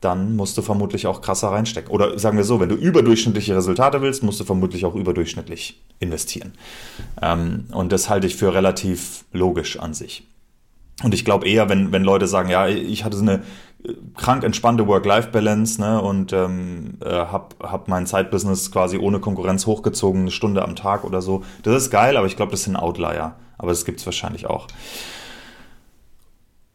dann 0.00 0.36
musst 0.36 0.56
du 0.58 0.62
vermutlich 0.62 1.06
auch 1.06 1.22
krasser 1.22 1.48
reinstecken. 1.48 1.90
Oder 1.90 2.18
sagen 2.18 2.36
wir 2.36 2.44
so, 2.44 2.60
wenn 2.60 2.68
du 2.68 2.76
überdurchschnittliche 2.76 3.56
Resultate 3.56 4.00
willst, 4.00 4.22
musst 4.22 4.40
du 4.40 4.44
vermutlich 4.44 4.84
auch 4.84 4.94
überdurchschnittlich 4.94 5.80
investieren. 6.00 6.52
Ähm, 7.20 7.66
und 7.72 7.92
das 7.92 8.08
halte 8.08 8.26
ich 8.26 8.36
für 8.36 8.54
relativ 8.54 9.24
logisch 9.32 9.78
an 9.78 9.94
sich. 9.94 10.24
Und 11.02 11.14
ich 11.14 11.24
glaube 11.24 11.48
eher, 11.48 11.68
wenn, 11.68 11.92
wenn 11.92 12.02
Leute 12.02 12.26
sagen, 12.26 12.48
ja, 12.48 12.66
ich 12.66 13.04
hatte 13.04 13.16
so 13.16 13.22
eine 13.22 13.42
äh, 13.84 13.92
krank 14.16 14.42
entspannte 14.42 14.86
Work-Life-Balance 14.86 15.80
ne, 15.80 16.02
und 16.02 16.32
ähm, 16.32 16.98
äh, 17.04 17.08
habe 17.08 17.54
hab 17.60 17.88
mein 17.88 18.06
Zeitbusiness 18.06 18.72
quasi 18.72 18.98
ohne 18.98 19.20
Konkurrenz 19.20 19.66
hochgezogen, 19.66 20.22
eine 20.22 20.30
Stunde 20.30 20.62
am 20.62 20.74
Tag 20.74 21.04
oder 21.04 21.22
so. 21.22 21.44
Das 21.62 21.76
ist 21.80 21.90
geil, 21.90 22.16
aber 22.16 22.26
ich 22.26 22.36
glaube, 22.36 22.50
das 22.50 22.64
sind 22.64 22.76
Outlier. 22.76 23.36
Aber 23.58 23.70
das 23.70 23.84
gibt 23.84 24.00
es 24.00 24.06
wahrscheinlich 24.06 24.46
auch. 24.46 24.66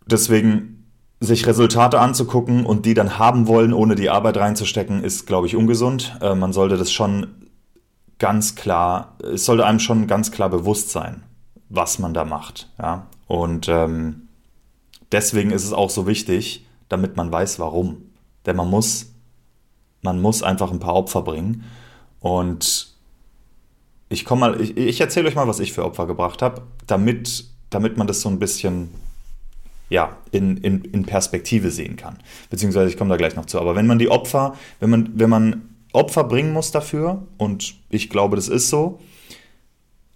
Deswegen 0.06 0.86
sich 1.20 1.48
Resultate 1.48 2.00
anzugucken 2.00 2.66
und 2.66 2.86
die 2.86 2.94
dann 2.94 3.18
haben 3.18 3.48
wollen, 3.48 3.74
ohne 3.74 3.96
die 3.96 4.10
Arbeit 4.10 4.38
reinzustecken, 4.38 5.04
ist, 5.04 5.26
glaube 5.26 5.48
ich, 5.48 5.56
ungesund. 5.56 6.18
Äh, 6.22 6.36
man 6.36 6.54
sollte 6.54 6.78
das 6.78 6.92
schon 6.92 7.28
ganz 8.20 8.56
klar, 8.56 9.18
es 9.34 9.46
sollte 9.46 9.66
einem 9.66 9.80
schon 9.80 10.08
ganz 10.08 10.32
klar 10.32 10.50
bewusst 10.50 10.92
sein, 10.92 11.24
was 11.70 12.00
man 12.00 12.14
da 12.14 12.26
macht. 12.26 12.70
Ja? 12.80 13.08
Und 13.34 13.68
ähm, 13.68 14.28
deswegen 15.12 15.50
ist 15.50 15.66
es 15.66 15.74
auch 15.74 15.90
so 15.90 16.06
wichtig, 16.06 16.68
damit 16.88 17.18
man 17.18 17.32
weiß, 17.32 17.58
warum. 17.58 18.04
Denn 18.46 18.56
man 18.56 18.70
muss, 18.70 19.12
man 20.04 20.22
muss 20.22 20.44
einfach 20.44 20.72
ein 20.72 20.78
paar 20.78 20.94
Opfer 20.94 21.24
bringen. 21.24 21.64
Und 22.20 22.94
ich 24.10 24.24
komme 24.24 24.42
mal, 24.42 24.62
ich, 24.62 24.78
ich 24.78 25.02
erzähle 25.02 25.30
euch 25.30 25.34
mal, 25.34 25.48
was 25.48 25.60
ich 25.60 25.74
für 25.74 25.84
Opfer 25.84 26.06
gebracht 26.06 26.44
habe, 26.44 26.62
damit, 26.86 27.46
damit 27.72 27.98
man 27.98 28.06
das 28.06 28.22
so 28.22 28.30
ein 28.30 28.38
bisschen 28.38 28.92
ja, 29.90 30.16
in, 30.30 30.58
in, 30.58 30.84
in 30.84 31.04
Perspektive 31.08 31.72
sehen 31.72 31.96
kann. 31.96 32.20
Beziehungsweise 32.52 32.92
ich 32.92 32.98
komme 32.98 33.10
da 33.10 33.18
gleich 33.18 33.36
noch 33.36 33.48
zu. 33.48 33.60
Aber 33.60 33.76
wenn 33.76 33.88
man 33.88 33.98
die 33.98 34.10
Opfer, 34.10 34.56
wenn 34.80 34.92
man, 34.92 35.10
wenn 35.16 35.32
man 35.32 35.70
Opfer 35.92 36.24
bringen 36.26 36.54
muss 36.54 36.70
dafür, 36.70 37.26
und 37.38 37.78
ich 37.90 38.12
glaube, 38.12 38.36
das 38.36 38.48
ist 38.48 38.70
so, 38.70 39.00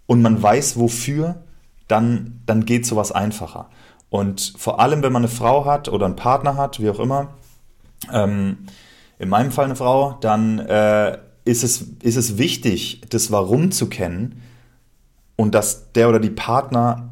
und 0.06 0.22
man 0.22 0.40
weiß 0.40 0.78
wofür, 0.78 1.42
dann, 1.88 2.40
dann 2.46 2.64
geht 2.64 2.86
sowas 2.86 3.12
einfacher. 3.12 3.68
Und 4.10 4.54
vor 4.56 4.80
allem, 4.80 5.02
wenn 5.02 5.12
man 5.12 5.22
eine 5.22 5.30
Frau 5.30 5.64
hat 5.64 5.88
oder 5.88 6.06
einen 6.06 6.16
Partner 6.16 6.56
hat, 6.56 6.80
wie 6.80 6.88
auch 6.90 7.00
immer, 7.00 7.28
ähm, 8.12 8.58
in 9.18 9.28
meinem 9.28 9.50
Fall 9.50 9.66
eine 9.66 9.76
Frau, 9.76 10.16
dann 10.20 10.60
äh, 10.60 11.18
ist, 11.44 11.64
es, 11.64 11.86
ist 12.02 12.16
es 12.16 12.38
wichtig, 12.38 13.02
das 13.10 13.30
Warum 13.30 13.70
zu 13.70 13.88
kennen 13.88 14.42
und 15.36 15.54
dass 15.54 15.92
der 15.92 16.08
oder 16.08 16.20
die 16.20 16.30
Partner, 16.30 17.10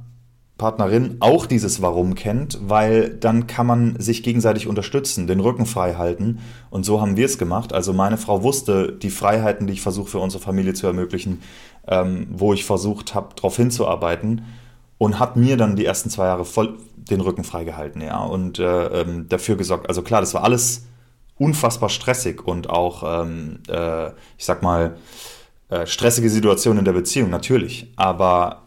Partnerin 0.56 1.16
auch 1.20 1.44
dieses 1.44 1.82
Warum 1.82 2.14
kennt, 2.14 2.58
weil 2.62 3.10
dann 3.10 3.46
kann 3.46 3.66
man 3.66 4.00
sich 4.00 4.22
gegenseitig 4.22 4.66
unterstützen, 4.66 5.26
den 5.26 5.40
Rücken 5.40 5.66
frei 5.66 5.94
halten. 5.94 6.38
Und 6.70 6.84
so 6.84 7.00
haben 7.02 7.18
wir 7.18 7.26
es 7.26 7.36
gemacht. 7.36 7.74
Also 7.74 7.92
meine 7.92 8.16
Frau 8.16 8.42
wusste 8.42 8.90
die 8.92 9.10
Freiheiten, 9.10 9.66
die 9.66 9.74
ich 9.74 9.82
versuche 9.82 10.08
für 10.08 10.18
unsere 10.18 10.42
Familie 10.42 10.72
zu 10.72 10.86
ermöglichen, 10.86 11.42
ähm, 11.86 12.28
wo 12.30 12.54
ich 12.54 12.64
versucht 12.64 13.14
habe, 13.14 13.34
darauf 13.36 13.56
hinzuarbeiten 13.56 14.46
und 14.98 15.18
hat 15.18 15.36
mir 15.36 15.56
dann 15.56 15.76
die 15.76 15.84
ersten 15.84 16.10
zwei 16.10 16.26
Jahre 16.26 16.44
voll 16.44 16.78
den 16.96 17.20
Rücken 17.20 17.44
freigehalten, 17.44 18.00
ja, 18.00 18.24
und 18.24 18.58
äh, 18.58 18.86
ähm, 19.02 19.28
dafür 19.28 19.56
gesorgt. 19.56 19.88
Also 19.88 20.02
klar, 20.02 20.20
das 20.20 20.34
war 20.34 20.44
alles 20.44 20.86
unfassbar 21.38 21.88
stressig 21.88 22.46
und 22.46 22.70
auch, 22.70 23.22
ähm, 23.22 23.60
äh, 23.68 24.08
ich 24.38 24.44
sag 24.44 24.62
mal, 24.62 24.96
äh, 25.68 25.86
stressige 25.86 26.30
Situationen 26.30 26.80
in 26.80 26.84
der 26.84 26.92
Beziehung, 26.92 27.30
natürlich. 27.30 27.92
Aber 27.96 28.62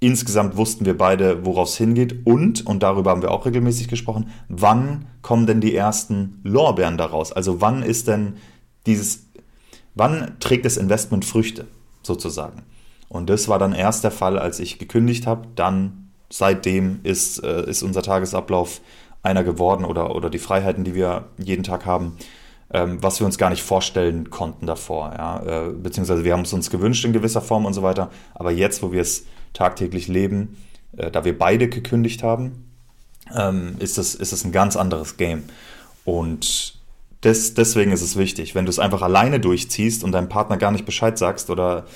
insgesamt 0.00 0.56
wussten 0.56 0.86
wir 0.86 0.96
beide, 0.96 1.44
worauf 1.44 1.68
es 1.68 1.76
hingeht 1.76 2.26
und, 2.26 2.66
und 2.66 2.82
darüber 2.82 3.10
haben 3.10 3.22
wir 3.22 3.30
auch 3.30 3.46
regelmäßig 3.46 3.88
gesprochen, 3.88 4.30
wann 4.48 5.06
kommen 5.22 5.46
denn 5.46 5.60
die 5.60 5.74
ersten 5.74 6.40
Lorbeeren 6.44 6.98
daraus? 6.98 7.32
Also 7.32 7.60
wann 7.60 7.82
ist 7.82 8.08
denn 8.08 8.36
dieses, 8.86 9.26
wann 9.94 10.36
trägt 10.40 10.64
das 10.64 10.76
Investment 10.76 11.24
Früchte, 11.24 11.66
sozusagen? 12.02 12.62
Und 13.14 13.30
das 13.30 13.46
war 13.46 13.60
dann 13.60 13.72
erst 13.72 14.02
der 14.02 14.10
Fall, 14.10 14.40
als 14.40 14.58
ich 14.58 14.80
gekündigt 14.80 15.24
habe. 15.24 15.46
Dann, 15.54 16.10
seitdem 16.30 16.98
ist, 17.04 17.44
äh, 17.44 17.64
ist 17.70 17.84
unser 17.84 18.02
Tagesablauf 18.02 18.80
einer 19.22 19.44
geworden 19.44 19.84
oder, 19.84 20.16
oder 20.16 20.30
die 20.30 20.40
Freiheiten, 20.40 20.82
die 20.82 20.96
wir 20.96 21.26
jeden 21.38 21.62
Tag 21.62 21.86
haben, 21.86 22.16
ähm, 22.72 23.00
was 23.00 23.20
wir 23.20 23.26
uns 23.26 23.38
gar 23.38 23.50
nicht 23.50 23.62
vorstellen 23.62 24.30
konnten 24.30 24.66
davor. 24.66 25.12
Ja? 25.16 25.42
Äh, 25.44 25.70
beziehungsweise 25.74 26.24
wir 26.24 26.32
haben 26.32 26.40
es 26.40 26.52
uns 26.52 26.70
gewünscht 26.70 27.04
in 27.04 27.12
gewisser 27.12 27.40
Form 27.40 27.66
und 27.66 27.72
so 27.72 27.84
weiter. 27.84 28.10
Aber 28.34 28.50
jetzt, 28.50 28.82
wo 28.82 28.90
wir 28.90 29.02
es 29.02 29.26
tagtäglich 29.52 30.08
leben, 30.08 30.56
äh, 30.96 31.12
da 31.12 31.24
wir 31.24 31.38
beide 31.38 31.68
gekündigt 31.68 32.24
haben, 32.24 32.68
ähm, 33.32 33.76
ist, 33.78 33.96
es, 33.96 34.16
ist 34.16 34.32
es 34.32 34.44
ein 34.44 34.50
ganz 34.50 34.74
anderes 34.74 35.18
Game. 35.18 35.44
Und 36.04 36.80
des, 37.22 37.54
deswegen 37.54 37.92
ist 37.92 38.02
es 38.02 38.16
wichtig, 38.16 38.56
wenn 38.56 38.64
du 38.64 38.70
es 38.70 38.80
einfach 38.80 39.02
alleine 39.02 39.38
durchziehst 39.38 40.02
und 40.02 40.10
deinem 40.10 40.28
Partner 40.28 40.56
gar 40.56 40.72
nicht 40.72 40.84
Bescheid 40.84 41.16
sagst 41.16 41.48
oder 41.48 41.86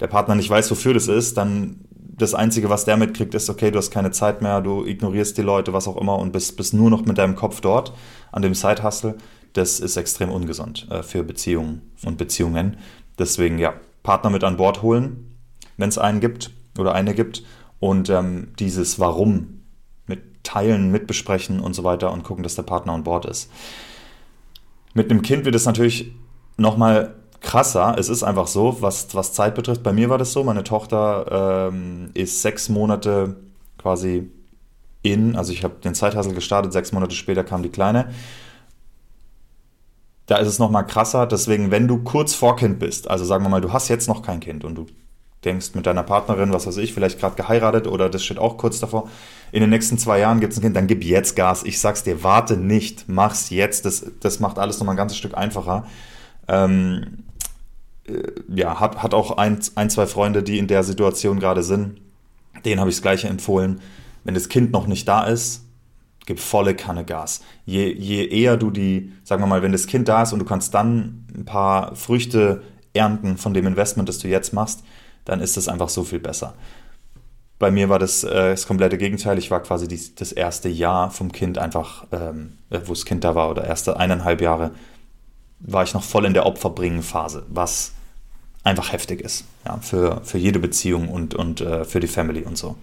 der 0.00 0.06
Partner 0.06 0.34
nicht 0.34 0.50
weiß, 0.50 0.70
wofür 0.70 0.94
das 0.94 1.08
ist, 1.08 1.36
dann 1.36 1.80
das 2.18 2.34
Einzige, 2.34 2.70
was 2.70 2.84
der 2.84 2.96
mitkriegt, 2.96 3.34
ist, 3.34 3.50
okay, 3.50 3.70
du 3.70 3.78
hast 3.78 3.90
keine 3.90 4.10
Zeit 4.10 4.40
mehr, 4.40 4.60
du 4.62 4.84
ignorierst 4.84 5.36
die 5.36 5.42
Leute, 5.42 5.72
was 5.72 5.86
auch 5.86 5.98
immer 5.98 6.18
und 6.18 6.32
bist, 6.32 6.56
bist 6.56 6.72
nur 6.72 6.88
noch 6.88 7.04
mit 7.04 7.18
deinem 7.18 7.36
Kopf 7.36 7.60
dort 7.60 7.92
an 8.32 8.42
dem 8.42 8.54
Side-Hustle. 8.54 9.16
Das 9.52 9.80
ist 9.80 9.96
extrem 9.96 10.30
ungesund 10.30 10.86
äh, 10.90 11.02
für 11.02 11.22
Beziehungen 11.22 11.82
und 12.04 12.16
Beziehungen. 12.16 12.78
Deswegen, 13.18 13.58
ja, 13.58 13.74
Partner 14.02 14.30
mit 14.30 14.44
an 14.44 14.56
Bord 14.56 14.82
holen, 14.82 15.36
wenn 15.76 15.88
es 15.88 15.98
einen 15.98 16.20
gibt 16.20 16.50
oder 16.78 16.94
eine 16.94 17.14
gibt 17.14 17.42
und 17.80 18.08
ähm, 18.08 18.48
dieses 18.58 18.98
Warum 18.98 19.62
mit 20.06 20.42
teilen, 20.42 20.90
mitbesprechen 20.90 21.60
und 21.60 21.74
so 21.74 21.84
weiter 21.84 22.12
und 22.12 22.22
gucken, 22.22 22.42
dass 22.42 22.54
der 22.54 22.62
Partner 22.62 22.92
an 22.92 23.04
Bord 23.04 23.26
ist. 23.26 23.50
Mit 24.94 25.10
einem 25.10 25.22
Kind 25.22 25.44
wird 25.44 25.54
es 25.54 25.66
natürlich 25.66 26.12
nochmal 26.56 27.14
krasser. 27.40 27.96
Es 27.98 28.08
ist 28.08 28.22
einfach 28.22 28.46
so, 28.46 28.80
was, 28.80 29.14
was 29.14 29.32
Zeit 29.32 29.54
betrifft. 29.54 29.82
Bei 29.82 29.92
mir 29.92 30.08
war 30.08 30.18
das 30.18 30.32
so, 30.32 30.44
meine 30.44 30.64
Tochter 30.64 31.68
ähm, 31.70 32.10
ist 32.14 32.42
sechs 32.42 32.68
Monate 32.68 33.36
quasi 33.78 34.30
in, 35.02 35.36
also 35.36 35.52
ich 35.52 35.62
habe 35.62 35.74
den 35.82 35.94
Zeithassel 35.94 36.34
gestartet, 36.34 36.72
sechs 36.72 36.92
Monate 36.92 37.14
später 37.14 37.44
kam 37.44 37.62
die 37.62 37.68
Kleine. 37.68 38.10
Da 40.26 40.38
ist 40.38 40.48
es 40.48 40.58
nochmal 40.58 40.86
krasser, 40.86 41.26
deswegen, 41.26 41.70
wenn 41.70 41.86
du 41.86 42.02
kurz 42.02 42.34
vor 42.34 42.56
Kind 42.56 42.80
bist, 42.80 43.08
also 43.08 43.24
sagen 43.24 43.44
wir 43.44 43.48
mal, 43.48 43.60
du 43.60 43.72
hast 43.72 43.88
jetzt 43.88 44.08
noch 44.08 44.22
kein 44.22 44.40
Kind 44.40 44.64
und 44.64 44.74
du 44.74 44.86
denkst 45.44 45.74
mit 45.74 45.86
deiner 45.86 46.02
Partnerin, 46.02 46.52
was 46.52 46.66
weiß 46.66 46.78
ich, 46.78 46.92
vielleicht 46.92 47.20
gerade 47.20 47.36
geheiratet 47.36 47.86
oder 47.86 48.10
das 48.10 48.24
steht 48.24 48.38
auch 48.38 48.56
kurz 48.56 48.80
davor, 48.80 49.08
in 49.52 49.60
den 49.60 49.70
nächsten 49.70 49.96
zwei 49.96 50.18
Jahren 50.18 50.40
gibt 50.40 50.52
es 50.52 50.58
ein 50.58 50.62
Kind, 50.62 50.76
dann 50.76 50.88
gib 50.88 51.04
jetzt 51.04 51.36
Gas. 51.36 51.62
Ich 51.62 51.78
sag's 51.78 52.02
dir, 52.02 52.24
warte 52.24 52.56
nicht, 52.56 53.08
mach's 53.08 53.50
jetzt. 53.50 53.84
Das, 53.84 54.04
das 54.20 54.40
macht 54.40 54.58
alles 54.58 54.78
nochmal 54.80 54.94
ein 54.94 54.98
ganzes 54.98 55.16
Stück 55.16 55.36
einfacher. 55.36 55.86
Ähm, 56.48 57.24
äh, 58.06 58.22
ja, 58.54 58.80
hat, 58.80 59.02
hat 59.02 59.14
auch 59.14 59.36
ein, 59.36 59.58
ein, 59.74 59.90
zwei 59.90 60.06
Freunde, 60.06 60.42
die 60.42 60.58
in 60.58 60.66
der 60.66 60.84
Situation 60.84 61.40
gerade 61.40 61.62
sind. 61.62 62.00
Denen 62.64 62.80
habe 62.80 62.90
ich 62.90 62.96
das 62.96 63.02
Gleiche 63.02 63.28
empfohlen. 63.28 63.80
Wenn 64.24 64.34
das 64.34 64.48
Kind 64.48 64.72
noch 64.72 64.86
nicht 64.86 65.06
da 65.06 65.24
ist, 65.24 65.64
gib 66.26 66.40
volle 66.40 66.74
Kanne 66.74 67.04
Gas. 67.04 67.42
Je, 67.64 67.92
je 67.92 68.26
eher 68.26 68.56
du 68.56 68.70
die, 68.70 69.12
sagen 69.22 69.42
wir 69.42 69.46
mal, 69.46 69.62
wenn 69.62 69.72
das 69.72 69.86
Kind 69.86 70.08
da 70.08 70.22
ist 70.22 70.32
und 70.32 70.40
du 70.40 70.44
kannst 70.44 70.74
dann 70.74 71.26
ein 71.34 71.44
paar 71.44 71.94
Früchte 71.94 72.62
ernten 72.92 73.36
von 73.36 73.54
dem 73.54 73.66
Investment, 73.66 74.08
das 74.08 74.18
du 74.18 74.28
jetzt 74.28 74.52
machst, 74.52 74.82
dann 75.24 75.40
ist 75.40 75.56
es 75.56 75.68
einfach 75.68 75.88
so 75.88 76.04
viel 76.04 76.18
besser. 76.18 76.54
Bei 77.58 77.70
mir 77.70 77.88
war 77.88 77.98
das 77.98 78.22
äh, 78.24 78.50
das 78.50 78.66
komplette 78.66 78.98
Gegenteil. 78.98 79.38
Ich 79.38 79.50
war 79.50 79.62
quasi 79.62 79.88
die, 79.88 80.00
das 80.14 80.32
erste 80.32 80.68
Jahr 80.68 81.10
vom 81.10 81.32
Kind 81.32 81.58
einfach, 81.58 82.06
ähm, 82.12 82.58
wo 82.70 82.92
das 82.92 83.04
Kind 83.04 83.24
da 83.24 83.34
war, 83.34 83.50
oder 83.50 83.64
erste 83.64 83.96
eineinhalb 83.96 84.40
Jahre, 84.40 84.72
war 85.60 85.82
ich 85.82 85.94
noch 85.94 86.02
voll 86.02 86.26
in 86.26 86.34
der 86.34 86.46
Opferbringen-Phase, 86.46 87.44
was 87.48 87.92
einfach 88.64 88.92
heftig 88.92 89.20
ist. 89.20 89.44
Ja, 89.64 89.78
für, 89.80 90.20
für 90.24 90.38
jede 90.38 90.58
Beziehung 90.58 91.08
und, 91.08 91.34
und 91.34 91.60
äh, 91.60 91.84
für 91.84 92.00
die 92.00 92.08
Family 92.08 92.42
und 92.42 92.58
so. 92.58 92.76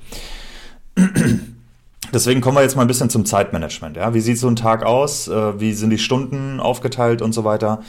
Deswegen 2.14 2.42
kommen 2.42 2.58
wir 2.58 2.62
jetzt 2.62 2.76
mal 2.76 2.84
ein 2.84 2.88
bisschen 2.88 3.10
zum 3.10 3.26
Zeitmanagement. 3.26 3.98
Ja? 3.98 4.14
Wie 4.14 4.22
sieht 4.22 4.38
so 4.38 4.48
ein 4.48 4.56
Tag 4.56 4.84
aus? 4.84 5.28
Äh, 5.28 5.60
wie 5.60 5.74
sind 5.74 5.90
die 5.90 5.98
Stunden 5.98 6.60
aufgeteilt 6.60 7.22
und 7.22 7.34
so 7.34 7.44
weiter? 7.44 7.82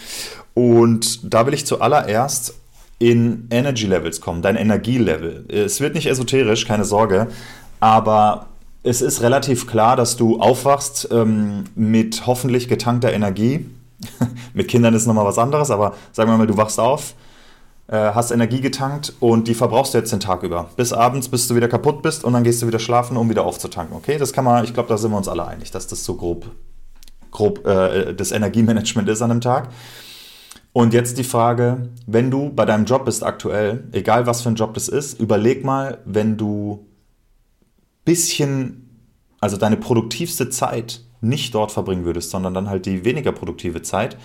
Und 0.54 1.32
da 1.32 1.46
will 1.46 1.54
ich 1.54 1.66
zuallererst 1.66 2.54
in 2.98 3.48
Energy 3.50 3.86
Levels 3.86 4.20
kommen, 4.20 4.40
dein 4.40 4.56
Energielevel. 4.56 5.46
Es 5.48 5.80
wird 5.80 5.94
nicht 5.94 6.06
esoterisch, 6.06 6.64
keine 6.64 6.84
Sorge, 6.84 7.28
aber 7.80 8.46
es 8.82 9.02
ist 9.02 9.20
relativ 9.22 9.66
klar, 9.66 9.96
dass 9.96 10.16
du 10.16 10.40
aufwachst 10.40 11.08
ähm, 11.10 11.64
mit 11.74 12.26
hoffentlich 12.26 12.68
getankter 12.68 13.12
Energie. 13.12 13.66
mit 14.54 14.68
Kindern 14.68 14.94
ist 14.94 15.06
nochmal 15.06 15.24
was 15.24 15.38
anderes, 15.38 15.70
aber 15.70 15.94
sagen 16.12 16.30
wir 16.30 16.36
mal, 16.36 16.46
du 16.46 16.56
wachst 16.56 16.80
auf 16.80 17.14
äh, 17.86 17.96
hast 17.96 18.30
Energie 18.30 18.60
getankt 18.60 19.12
und 19.20 19.48
die 19.48 19.54
verbrauchst 19.54 19.94
du 19.94 19.98
jetzt 19.98 20.12
den 20.12 20.20
Tag 20.20 20.42
über. 20.42 20.70
Bis 20.76 20.92
abends, 20.92 21.28
bis 21.28 21.48
du 21.48 21.54
wieder 21.54 21.68
kaputt 21.68 22.02
bist 22.02 22.24
und 22.24 22.32
dann 22.32 22.44
gehst 22.44 22.62
du 22.62 22.66
wieder 22.66 22.78
schlafen, 22.78 23.16
um 23.16 23.28
wieder 23.28 23.44
aufzutanken. 23.44 23.96
Okay, 23.96 24.18
das 24.18 24.32
kann 24.32 24.44
man, 24.44 24.64
ich 24.64 24.74
glaube, 24.74 24.88
da 24.88 24.96
sind 24.96 25.10
wir 25.10 25.16
uns 25.16 25.28
alle 25.28 25.46
einig, 25.46 25.70
dass 25.70 25.86
das 25.86 26.04
so 26.04 26.14
grob, 26.14 26.46
grob 27.30 27.66
äh, 27.66 28.14
das 28.14 28.32
Energiemanagement 28.32 29.08
ist 29.08 29.22
an 29.22 29.30
einem 29.30 29.40
Tag. 29.40 29.68
Und 30.72 30.92
jetzt 30.92 31.18
die 31.18 31.24
Frage, 31.24 31.90
wenn 32.06 32.30
du 32.30 32.50
bei 32.50 32.64
deinem 32.64 32.84
Job 32.84 33.04
bist 33.04 33.22
aktuell, 33.22 33.84
egal 33.92 34.26
was 34.26 34.42
für 34.42 34.48
ein 34.48 34.56
Job 34.56 34.74
das 34.74 34.88
ist, 34.88 35.20
überleg 35.20 35.64
mal, 35.64 35.98
wenn 36.04 36.36
du 36.36 36.86
bisschen, 38.04 39.06
also 39.40 39.56
deine 39.56 39.76
produktivste 39.76 40.50
Zeit 40.50 41.04
nicht 41.24 41.54
dort 41.54 41.72
verbringen 41.72 42.04
würdest, 42.04 42.30
sondern 42.30 42.54
dann 42.54 42.68
halt 42.68 42.86
die 42.86 43.04
weniger 43.04 43.32
produktive 43.32 43.82
Zeit, 43.82 44.16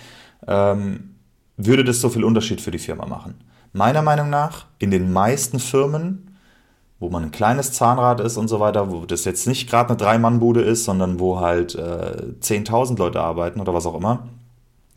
ähm, 0.46 1.16
würde 1.56 1.84
das 1.84 2.00
so 2.00 2.08
viel 2.08 2.24
Unterschied 2.24 2.60
für 2.60 2.70
die 2.70 2.78
Firma 2.78 3.06
machen? 3.06 3.34
Meiner 3.72 4.02
Meinung 4.02 4.30
nach, 4.30 4.66
in 4.78 4.90
den 4.90 5.12
meisten 5.12 5.58
Firmen, 5.58 6.36
wo 6.98 7.08
man 7.08 7.24
ein 7.24 7.30
kleines 7.30 7.72
Zahnrad 7.72 8.20
ist 8.20 8.36
und 8.36 8.48
so 8.48 8.60
weiter, 8.60 8.90
wo 8.90 9.06
das 9.06 9.24
jetzt 9.24 9.46
nicht 9.46 9.68
gerade 9.68 9.90
eine 9.90 9.96
Drei-Mann-Bude 9.96 10.60
ist, 10.62 10.84
sondern 10.84 11.18
wo 11.18 11.40
halt 11.40 11.74
äh, 11.74 12.34
10.000 12.40 12.98
Leute 12.98 13.20
arbeiten 13.20 13.60
oder 13.60 13.72
was 13.72 13.86
auch 13.86 13.96
immer, 13.96 14.28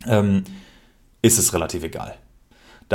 ähm, 0.06 0.44
ist 1.22 1.38
es 1.38 1.54
relativ 1.54 1.82
egal. 1.82 2.14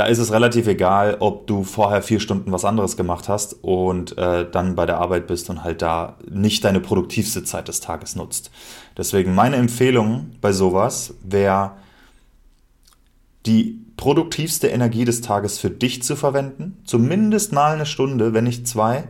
Da 0.00 0.06
ist 0.06 0.18
es 0.18 0.32
relativ 0.32 0.66
egal, 0.66 1.18
ob 1.20 1.46
du 1.46 1.62
vorher 1.62 2.00
vier 2.00 2.20
Stunden 2.20 2.52
was 2.52 2.64
anderes 2.64 2.96
gemacht 2.96 3.28
hast 3.28 3.62
und 3.62 4.16
äh, 4.16 4.50
dann 4.50 4.74
bei 4.74 4.86
der 4.86 4.96
Arbeit 4.96 5.26
bist 5.26 5.50
und 5.50 5.62
halt 5.62 5.82
da 5.82 6.16
nicht 6.26 6.64
deine 6.64 6.80
produktivste 6.80 7.44
Zeit 7.44 7.68
des 7.68 7.80
Tages 7.80 8.16
nutzt. 8.16 8.50
Deswegen 8.96 9.34
meine 9.34 9.56
Empfehlung 9.56 10.30
bei 10.40 10.52
sowas 10.52 11.12
wäre, 11.22 11.72
die 13.44 13.78
produktivste 13.98 14.68
Energie 14.68 15.04
des 15.04 15.20
Tages 15.20 15.58
für 15.58 15.68
dich 15.68 16.02
zu 16.02 16.16
verwenden. 16.16 16.78
Zumindest 16.86 17.52
mal 17.52 17.74
eine 17.74 17.84
Stunde, 17.84 18.32
wenn 18.32 18.44
nicht 18.44 18.66
zwei. 18.66 19.04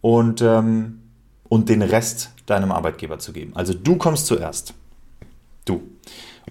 Und, 0.00 0.40
ähm, 0.40 1.02
und 1.50 1.68
den 1.68 1.82
Rest 1.82 2.30
deinem 2.46 2.72
Arbeitgeber 2.72 3.18
zu 3.18 3.34
geben. 3.34 3.52
Also 3.54 3.74
du 3.74 3.96
kommst 3.96 4.24
zuerst. 4.24 4.72
Du. 5.66 5.82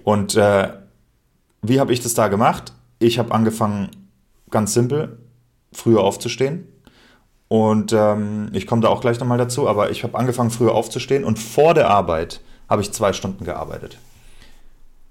Und 0.03 0.35
äh, 0.35 0.69
wie 1.63 1.79
habe 1.79 1.91
ich 1.91 2.01
das 2.01 2.13
da 2.13 2.27
gemacht? 2.27 2.71
Ich 3.03 3.19
habe 3.19 3.33
angefangen, 3.33 3.89
ganz 4.49 4.73
simpel, 4.73 5.17
früher 5.73 6.01
aufzustehen. 6.01 6.69
Und 7.49 7.91
ähm, 7.91 8.49
ich 8.53 8.65
komme 8.65 8.81
da 8.81 8.87
auch 8.87 9.01
gleich 9.01 9.19
nochmal 9.19 9.37
dazu, 9.37 9.67
aber 9.67 9.91
ich 9.91 10.03
habe 10.03 10.17
angefangen, 10.17 10.51
früher 10.51 10.73
aufzustehen 10.73 11.25
und 11.25 11.37
vor 11.37 11.73
der 11.73 11.89
Arbeit 11.89 12.39
habe 12.69 12.81
ich 12.81 12.93
zwei 12.93 13.11
Stunden 13.11 13.43
gearbeitet. 13.43 13.97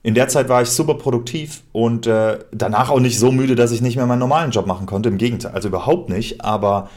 In 0.02 0.14
der 0.14 0.28
Zeit 0.28 0.49
war 0.49 0.62
ich 0.62 0.70
super 0.70 0.94
produktiv 0.94 1.62
und 1.72 2.06
äh, 2.06 2.38
danach 2.50 2.88
auch 2.88 2.99
nicht 2.99 3.18
so 3.18 3.30
müde, 3.30 3.56
dass 3.56 3.72
ich 3.72 3.82
nicht 3.82 3.96
mehr 3.96 4.06
meinen 4.06 4.20
normalen 4.20 4.52
Job 4.52 4.66
machen 4.66 4.87
konnte. 4.87 5.11
Im 5.11 5.18
Gegenteil, 5.18 5.52
also 5.52 5.68
überhaupt 5.68 6.08
nicht. 6.08 6.40
Aber 6.40 6.88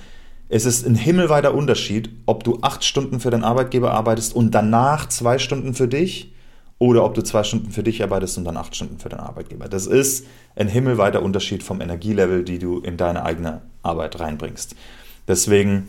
es 0.47 0.65
ist 0.65 0.87
ein 0.87 0.95
himmelweiter 0.95 1.53
Unterschied, 1.53 2.09
ob 2.25 2.45
du 2.45 2.59
acht 2.61 2.85
Stunden 2.85 3.19
für 3.19 3.31
deinen 3.31 3.43
Arbeitgeber 3.43 3.91
arbeitest 3.91 4.33
und 4.33 4.55
danach 4.55 5.09
zwei 5.09 5.39
Stunden 5.39 5.73
für 5.73 5.89
dich 5.89 6.33
oder 6.77 7.03
ob 7.05 7.13
du 7.13 7.23
zwei 7.23 7.43
Stunden 7.43 7.71
für 7.71 7.83
dich 7.83 8.03
arbeitest 8.03 8.37
und 8.37 8.45
dann 8.45 8.57
acht 8.57 8.75
Stunden 8.75 8.99
für 8.99 9.09
deinen 9.09 9.21
Arbeitgeber. 9.21 9.69
Das 9.69 9.87
ist 9.87 10.25
ein 10.55 10.67
himmelweiter 10.67 11.21
Unterschied 11.21 11.63
vom 11.63 11.81
Energielevel, 11.81 12.43
die 12.43 12.59
du 12.59 12.79
in 12.79 12.97
deine 12.97 13.23
eigene 13.23 13.61
Arbeit 13.81 14.19
reinbringst. 14.19 14.75
Deswegen 15.27 15.87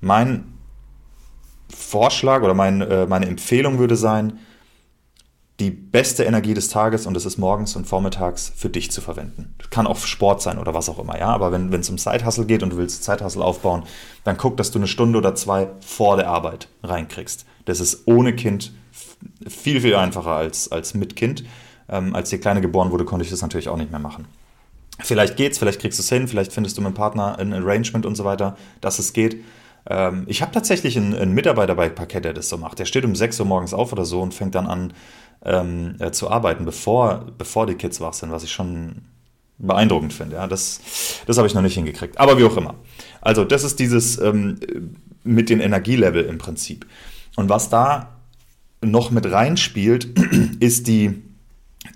mein 0.00 0.44
Vorschlag 1.74 2.42
oder 2.42 2.54
mein, 2.54 2.80
äh, 2.80 3.06
meine 3.06 3.26
Empfehlung 3.26 3.78
würde 3.78 3.96
sein, 3.96 4.38
die 5.60 5.70
beste 5.70 6.24
Energie 6.24 6.54
des 6.54 6.68
Tages 6.68 7.06
und 7.06 7.14
das 7.14 7.26
ist 7.26 7.38
morgens 7.38 7.76
und 7.76 7.86
vormittags 7.86 8.52
für 8.56 8.68
dich 8.68 8.90
zu 8.90 9.00
verwenden. 9.00 9.54
Das 9.58 9.70
kann 9.70 9.86
auch 9.86 9.96
Sport 9.98 10.42
sein 10.42 10.58
oder 10.58 10.74
was 10.74 10.88
auch 10.88 10.98
immer, 10.98 11.16
ja. 11.18 11.28
Aber 11.28 11.52
wenn 11.52 11.72
es 11.72 11.88
um 11.88 11.98
Zeithassel 11.98 12.44
geht 12.44 12.64
und 12.64 12.70
du 12.70 12.76
willst 12.76 13.04
Zeithassel 13.04 13.40
aufbauen, 13.40 13.84
dann 14.24 14.36
guck, 14.36 14.56
dass 14.56 14.72
du 14.72 14.80
eine 14.80 14.88
Stunde 14.88 15.18
oder 15.18 15.36
zwei 15.36 15.70
vor 15.80 16.16
der 16.16 16.28
Arbeit 16.28 16.68
reinkriegst. 16.82 17.46
Das 17.66 17.78
ist 17.78 18.02
ohne 18.06 18.34
Kind 18.34 18.72
viel, 19.46 19.80
viel 19.80 19.96
einfacher 19.96 20.32
als, 20.32 20.70
als 20.70 20.94
mit 20.94 21.16
Kind. 21.16 21.44
Ähm, 21.88 22.14
als 22.14 22.30
die 22.30 22.38
Kleine 22.38 22.60
geboren 22.60 22.90
wurde, 22.90 23.04
konnte 23.04 23.24
ich 23.24 23.30
das 23.30 23.42
natürlich 23.42 23.68
auch 23.68 23.76
nicht 23.76 23.90
mehr 23.90 24.00
machen. 24.00 24.26
Vielleicht 25.00 25.36
geht's, 25.36 25.58
vielleicht 25.58 25.80
kriegst 25.80 25.98
du 25.98 26.02
es 26.02 26.08
hin, 26.08 26.28
vielleicht 26.28 26.52
findest 26.52 26.78
du 26.78 26.82
mit 26.82 26.92
dem 26.92 26.94
Partner 26.94 27.38
ein 27.38 27.52
Arrangement 27.52 28.06
und 28.06 28.14
so 28.14 28.24
weiter, 28.24 28.56
dass 28.80 28.98
es 28.98 29.12
geht. 29.12 29.42
Ähm, 29.88 30.24
ich 30.28 30.40
habe 30.40 30.52
tatsächlich 30.52 30.96
einen, 30.96 31.14
einen, 31.14 31.32
Mitarbeiter 31.32 31.74
bei 31.74 31.88
Parkett, 31.88 32.24
der 32.24 32.32
das 32.32 32.48
so 32.48 32.56
macht. 32.56 32.78
Der 32.78 32.84
steht 32.84 33.04
um 33.04 33.14
6 33.14 33.40
Uhr 33.40 33.46
morgens 33.46 33.74
auf 33.74 33.92
oder 33.92 34.04
so 34.04 34.22
und 34.22 34.32
fängt 34.32 34.54
dann 34.54 34.66
an 34.66 34.92
ähm, 35.44 35.96
äh, 35.98 36.10
zu 36.10 36.30
arbeiten, 36.30 36.64
bevor, 36.64 37.26
bevor 37.36 37.66
die 37.66 37.74
Kids 37.74 38.00
wach 38.00 38.14
sind, 38.14 38.30
was 38.30 38.44
ich 38.44 38.52
schon 38.52 39.02
beeindruckend 39.58 40.12
finde. 40.12 40.36
Ja, 40.36 40.46
das 40.46 40.80
das 41.26 41.36
habe 41.36 41.46
ich 41.46 41.54
noch 41.54 41.62
nicht 41.62 41.74
hingekriegt. 41.74 42.18
Aber 42.18 42.38
wie 42.38 42.44
auch 42.44 42.56
immer. 42.56 42.74
Also, 43.20 43.44
das 43.44 43.64
ist 43.64 43.78
dieses 43.78 44.18
ähm, 44.18 44.58
mit 45.22 45.50
den 45.50 45.60
Energielevel 45.60 46.24
im 46.24 46.38
Prinzip. 46.38 46.86
Und 47.36 47.48
was 47.48 47.68
da 47.68 48.13
noch 48.84 49.10
mit 49.10 49.30
reinspielt, 49.30 50.18
ist 50.60 50.86
die 50.86 51.22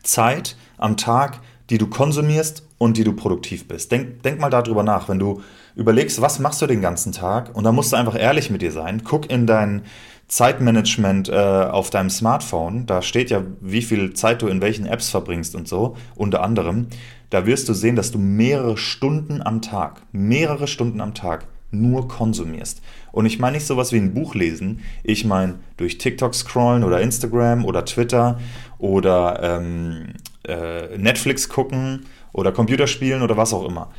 Zeit 0.02 0.56
am 0.76 0.96
Tag, 0.96 1.40
die 1.70 1.78
du 1.78 1.86
konsumierst 1.86 2.64
und 2.78 2.96
die 2.96 3.04
du 3.04 3.12
produktiv 3.12 3.68
bist. 3.68 3.92
Denk, 3.92 4.22
denk 4.22 4.40
mal 4.40 4.50
darüber 4.50 4.82
nach, 4.82 5.08
wenn 5.08 5.18
du 5.18 5.42
überlegst, 5.74 6.20
was 6.20 6.38
machst 6.38 6.62
du 6.62 6.66
den 6.66 6.80
ganzen 6.80 7.12
Tag 7.12 7.54
und 7.54 7.64
da 7.64 7.72
musst 7.72 7.92
du 7.92 7.96
einfach 7.96 8.18
ehrlich 8.18 8.50
mit 8.50 8.62
dir 8.62 8.72
sein. 8.72 9.02
Guck 9.04 9.30
in 9.30 9.46
dein 9.46 9.82
Zeitmanagement 10.28 11.28
äh, 11.30 11.32
auf 11.34 11.90
deinem 11.90 12.10
Smartphone, 12.10 12.84
da 12.86 13.00
steht 13.00 13.30
ja, 13.30 13.42
wie 13.60 13.82
viel 13.82 14.12
Zeit 14.12 14.42
du 14.42 14.48
in 14.48 14.60
welchen 14.60 14.86
Apps 14.86 15.08
verbringst 15.08 15.54
und 15.54 15.66
so, 15.66 15.96
unter 16.16 16.42
anderem. 16.42 16.88
Da 17.30 17.46
wirst 17.46 17.68
du 17.68 17.74
sehen, 17.74 17.96
dass 17.96 18.10
du 18.10 18.18
mehrere 18.18 18.76
Stunden 18.76 19.42
am 19.42 19.62
Tag, 19.62 20.02
mehrere 20.12 20.66
Stunden 20.66 21.00
am 21.00 21.14
Tag 21.14 21.46
nur 21.70 22.08
konsumierst. 22.08 22.80
Und 23.18 23.26
ich 23.26 23.40
meine 23.40 23.56
nicht 23.56 23.66
sowas 23.66 23.90
wie 23.90 23.96
ein 23.96 24.14
Buch 24.14 24.36
lesen, 24.36 24.78
ich 25.02 25.24
meine 25.24 25.56
durch 25.76 25.98
TikTok 25.98 26.36
scrollen 26.36 26.84
oder 26.84 27.00
Instagram 27.00 27.64
oder 27.64 27.84
Twitter 27.84 28.38
oder 28.78 29.40
ähm, 29.42 30.10
äh, 30.46 30.96
Netflix 30.96 31.48
gucken 31.48 32.06
oder 32.32 32.52
Computerspielen 32.52 33.22
oder 33.22 33.36
was 33.36 33.52
auch 33.52 33.64
immer. 33.64 33.90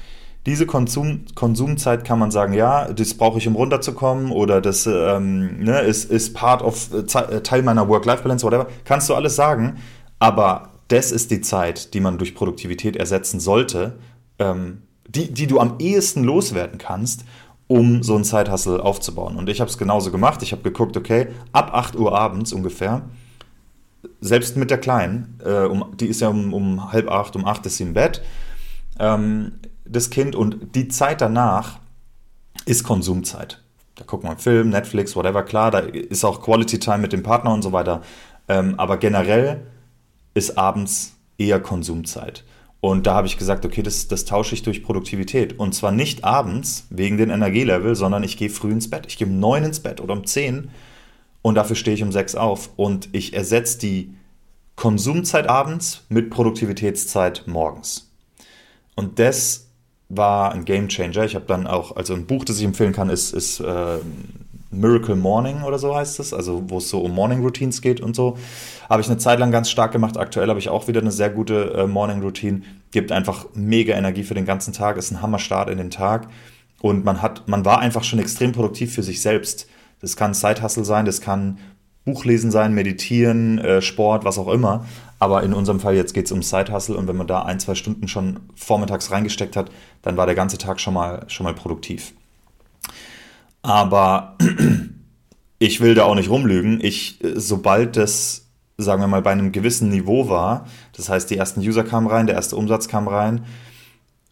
Diese 0.46 0.66
Konsum, 0.66 1.26
Konsumzeit 1.36 2.06
kann 2.06 2.18
man 2.18 2.32
sagen, 2.32 2.54
ja, 2.54 2.94
das 2.94 3.14
brauche 3.14 3.40
ich, 3.40 3.48
um 3.50 3.58
runterzukommen 3.58 4.32
oder 4.32 4.62
das 4.62 4.88
ähm, 4.88 5.66
ne, 5.66 5.82
ist, 5.82 6.10
ist 6.10 6.34
part 6.34 6.62
of 6.62 6.90
äh, 6.94 7.00
äh, 7.00 7.42
Teil 7.42 7.62
meiner 7.62 7.90
Work-Life-Balance, 7.90 8.46
whatever. 8.46 8.68
Kannst 8.86 9.10
du 9.10 9.16
alles 9.16 9.36
sagen, 9.36 9.80
aber 10.20 10.70
das 10.88 11.12
ist 11.12 11.30
die 11.30 11.42
Zeit, 11.42 11.94
die 11.94 12.00
man 12.00 12.20
durch 12.20 12.36
Produktivität 12.36 12.96
ersetzen 12.96 13.42
sollte, 13.42 14.00
ähm, 14.40 14.84
die, 15.10 15.34
die 15.34 15.48
du 15.48 15.60
am 15.60 15.76
ehesten 15.80 16.24
loswerden 16.24 16.78
kannst, 16.78 17.26
um 17.70 18.02
so 18.02 18.16
einen 18.16 18.24
Zeithassel 18.24 18.82
aufzubauen. 18.82 19.38
Und 19.38 19.48
ich 19.48 19.62
habe 19.62 19.70
es 19.70 19.78
genauso 19.78 20.10
gemacht. 20.10 20.42
Ich 20.42 20.52
habe 20.52 20.64
geguckt, 20.64 20.98
okay, 20.98 21.28
ab 21.52 21.70
8 21.72 21.96
Uhr 21.96 22.18
abends 22.18 22.52
ungefähr, 22.52 23.04
selbst 24.22 24.58
mit 24.58 24.72
der 24.72 24.80
Kleinen, 24.80 25.40
äh, 25.46 25.66
um, 25.66 25.96
die 25.96 26.08
ist 26.08 26.20
ja 26.20 26.30
um, 26.30 26.52
um 26.54 26.92
halb 26.92 27.12
acht, 27.12 27.36
um 27.36 27.46
acht 27.46 27.66
ist 27.68 27.78
sie 27.78 27.84
im 27.84 27.94
Bett, 27.94 28.24
ähm, 28.98 29.54
das 29.86 30.10
Kind 30.10 30.36
und 30.36 30.76
die 30.76 30.88
Zeit 30.88 31.22
danach 31.22 31.78
ist 32.66 32.84
Konsumzeit. 32.84 33.62
Da 33.96 34.04
guckt 34.04 34.24
man 34.24 34.40
Film, 34.40 34.70
Netflix, 34.70 35.16
whatever, 35.16 35.44
klar, 35.44 35.70
da 35.70 35.80
ist 35.80 36.24
auch 36.24 36.42
Quality 36.42 36.80
Time 36.80 37.00
mit 37.00 37.14
dem 37.14 37.22
Partner 37.22 37.54
und 37.54 37.62
so 37.62 37.72
weiter. 37.72 38.02
Ähm, 38.48 38.76
aber 38.78 38.98
generell 38.98 39.68
ist 40.34 40.58
abends 40.58 41.14
eher 41.38 41.60
Konsumzeit. 41.60 42.44
Und 42.82 43.08
da 43.08 43.14
habe 43.16 43.28
ich 43.28 43.38
gesagt, 43.38 43.66
okay, 43.66 43.84
das, 43.84 44.08
das 44.08 44.26
tausche 44.26 44.56
ich 44.56 44.64
durch 44.64 44.84
Produktivität. 44.84 45.60
Und 45.60 45.74
zwar 45.74 45.92
nicht 45.92 46.24
abends 46.24 46.88
wegen 46.90 47.18
den 47.18 47.30
Energielevel, 47.30 47.96
sondern 47.96 48.24
ich 48.24 48.38
gehe 48.38 48.50
früh 48.50 48.72
ins 48.72 48.90
Bett. 48.90 49.06
Ich 49.08 49.18
gehe 49.18 49.28
um 49.28 49.40
neun 49.40 49.66
ins 49.66 49.82
Bett 49.82 50.00
oder 50.00 50.14
um 50.14 50.26
zehn 50.26 50.70
und 51.42 51.56
dafür 51.56 51.76
stehe 51.76 51.96
ich 51.96 52.04
um 52.04 52.12
sechs 52.12 52.36
auf. 52.36 52.70
Und 52.78 53.10
ich 53.12 53.34
ersetze 53.34 53.80
die 53.80 54.14
Konsumzeit 54.76 55.50
abends 55.50 56.06
mit 56.08 56.30
Produktivitätszeit 56.30 57.44
morgens. 57.48 58.12
Und 58.96 59.20
das 59.20 59.68
war 60.08 60.54
ein 60.54 60.64
Game 60.64 60.88
Changer. 60.88 61.26
Ich 61.26 61.36
habe 61.36 61.46
dann 61.46 61.68
auch, 61.68 61.96
also 61.96 62.14
ein 62.14 62.26
Buch, 62.26 62.46
das 62.46 62.60
ich 62.60 62.66
empfehlen 62.66 62.94
kann, 62.94 63.10
ist, 63.10 63.34
ist 63.34 63.60
äh, 63.60 63.98
Miracle 64.72 65.16
Morning 65.16 65.64
oder 65.64 65.80
so 65.80 65.96
heißt 65.96 66.20
es, 66.20 66.34
also 66.34 66.64
wo 66.68 66.78
es 66.78 66.90
so 66.90 67.02
um 67.02 67.12
Morning 67.12 67.42
Routines 67.42 67.82
geht 67.82 68.02
und 68.02 68.16
so. 68.16 68.38
Habe 68.90 69.02
ich 69.02 69.08
eine 69.08 69.18
Zeit 69.18 69.40
lang 69.40 69.52
ganz 69.52 69.70
stark 69.70 69.92
gemacht. 69.92 70.18
Aktuell 70.18 70.48
habe 70.50 70.60
ich 70.60 70.70
auch 70.70 70.88
wieder 70.88 71.02
eine 71.02 71.12
sehr 71.12 71.30
gute 71.30 71.74
äh, 71.74 71.88
Morning 71.88 72.22
Routine. 72.22 72.62
Gibt 72.92 73.12
einfach 73.12 73.48
mega 73.54 73.96
Energie 73.96 74.24
für 74.24 74.36
den 74.36 74.46
ganzen 74.46 74.74
Tag, 74.74 74.98
ist 74.98 75.12
ein 75.12 75.22
Hammerstart 75.22 75.70
in 75.70 75.78
den 75.78 75.90
Tag. 75.90 76.28
Und 76.82 77.04
man 77.04 77.22
hat, 77.22 77.48
man 77.48 77.66
war 77.66 77.80
einfach 77.80 78.04
schon 78.04 78.20
extrem 78.20 78.52
produktiv 78.52 78.94
für 78.94 79.04
sich 79.04 79.22
selbst. 79.22 79.68
Das 80.02 80.16
kann 80.16 80.34
Side-Hustle 80.34 80.86
sein, 80.86 81.06
das 81.06 81.20
kann 81.20 81.58
Buchlesen 82.06 82.52
sein, 82.52 82.74
Meditieren, 82.74 83.58
äh, 83.60 83.82
Sport, 83.82 84.24
was 84.24 84.38
auch 84.38 84.48
immer. 84.48 84.86
Aber 85.20 85.44
in 85.44 85.54
unserem 85.54 85.80
Fall 85.80 85.96
jetzt 85.96 86.14
geht 86.14 86.28
es 86.28 86.32
um 86.32 86.42
Side-Hustle 86.42 86.96
und 86.96 87.08
wenn 87.08 87.18
man 87.18 87.28
da 87.28 87.44
ein, 87.44 87.60
zwei 87.60 87.76
Stunden 87.76 88.08
schon 88.08 88.40
vormittags 88.56 89.12
reingesteckt 89.12 89.58
hat, 89.58 89.70
dann 90.02 90.16
war 90.16 90.26
der 90.26 90.36
ganze 90.36 90.58
Tag 90.58 90.80
schon 90.80 90.94
mal, 90.94 91.26
schon 91.28 91.44
mal 91.44 91.54
produktiv. 91.54 92.14
Aber 93.62 94.38
ich 95.60 95.82
will 95.82 95.96
da 95.96 96.04
auch 96.04 96.16
nicht 96.16 96.30
rumlügen. 96.30 96.80
Ich, 96.82 97.20
sobald 97.36 97.98
das, 97.98 98.48
sagen 98.78 99.02
wir 99.02 99.08
mal, 99.08 99.22
bei 99.22 99.32
einem 99.32 99.52
gewissen 99.52 99.90
Niveau 99.90 100.30
war, 100.30 100.66
das 100.96 101.10
heißt, 101.10 101.30
die 101.30 101.38
ersten 101.38 101.62
User 101.62 101.84
kamen 101.84 102.08
rein, 102.08 102.28
der 102.28 102.36
erste 102.36 102.56
Umsatz 102.56 102.88
kam 102.88 103.08
rein 103.08 103.46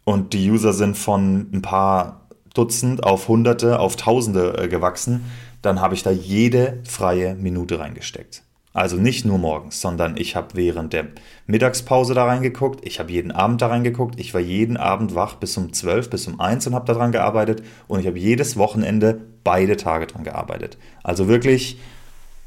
und 0.05 0.33
die 0.33 0.49
User 0.49 0.73
sind 0.73 0.97
von 0.97 1.49
ein 1.53 1.61
paar 1.61 2.27
Dutzend 2.53 3.03
auf 3.03 3.27
Hunderte, 3.27 3.79
auf 3.79 3.97
Tausende 3.97 4.57
äh, 4.57 4.67
gewachsen, 4.67 5.25
dann 5.61 5.79
habe 5.79 5.93
ich 5.93 6.01
da 6.01 6.11
jede 6.11 6.81
freie 6.85 7.35
Minute 7.35 7.77
reingesteckt. 7.77 8.41
Also 8.77 8.97
nicht 8.97 9.25
nur 9.25 9.39
morgens, 9.39 9.81
sondern 9.81 10.17
ich 10.17 10.35
habe 10.35 10.49
während 10.53 10.93
der 10.93 11.07
Mittagspause 11.47 12.13
da 12.13 12.25
reingeguckt, 12.25 12.85
ich 12.85 12.99
habe 12.99 13.11
jeden 13.11 13.31
Abend 13.31 13.59
da 13.59 13.69
reingeguckt, 13.69 14.19
ich 14.19 14.35
war 14.35 14.39
jeden 14.39 14.77
Abend 14.77 15.15
wach 15.15 15.33
bis 15.33 15.57
um 15.57 15.73
12, 15.73 16.11
bis 16.11 16.27
um 16.27 16.39
1 16.39 16.67
und 16.67 16.75
habe 16.75 16.85
daran 16.85 17.11
gearbeitet 17.11 17.63
und 17.87 18.01
ich 18.01 18.05
habe 18.05 18.19
jedes 18.19 18.55
Wochenende 18.55 19.19
beide 19.43 19.77
Tage 19.77 20.05
dran 20.05 20.23
gearbeitet. 20.23 20.77
Also 21.01 21.27
wirklich 21.27 21.79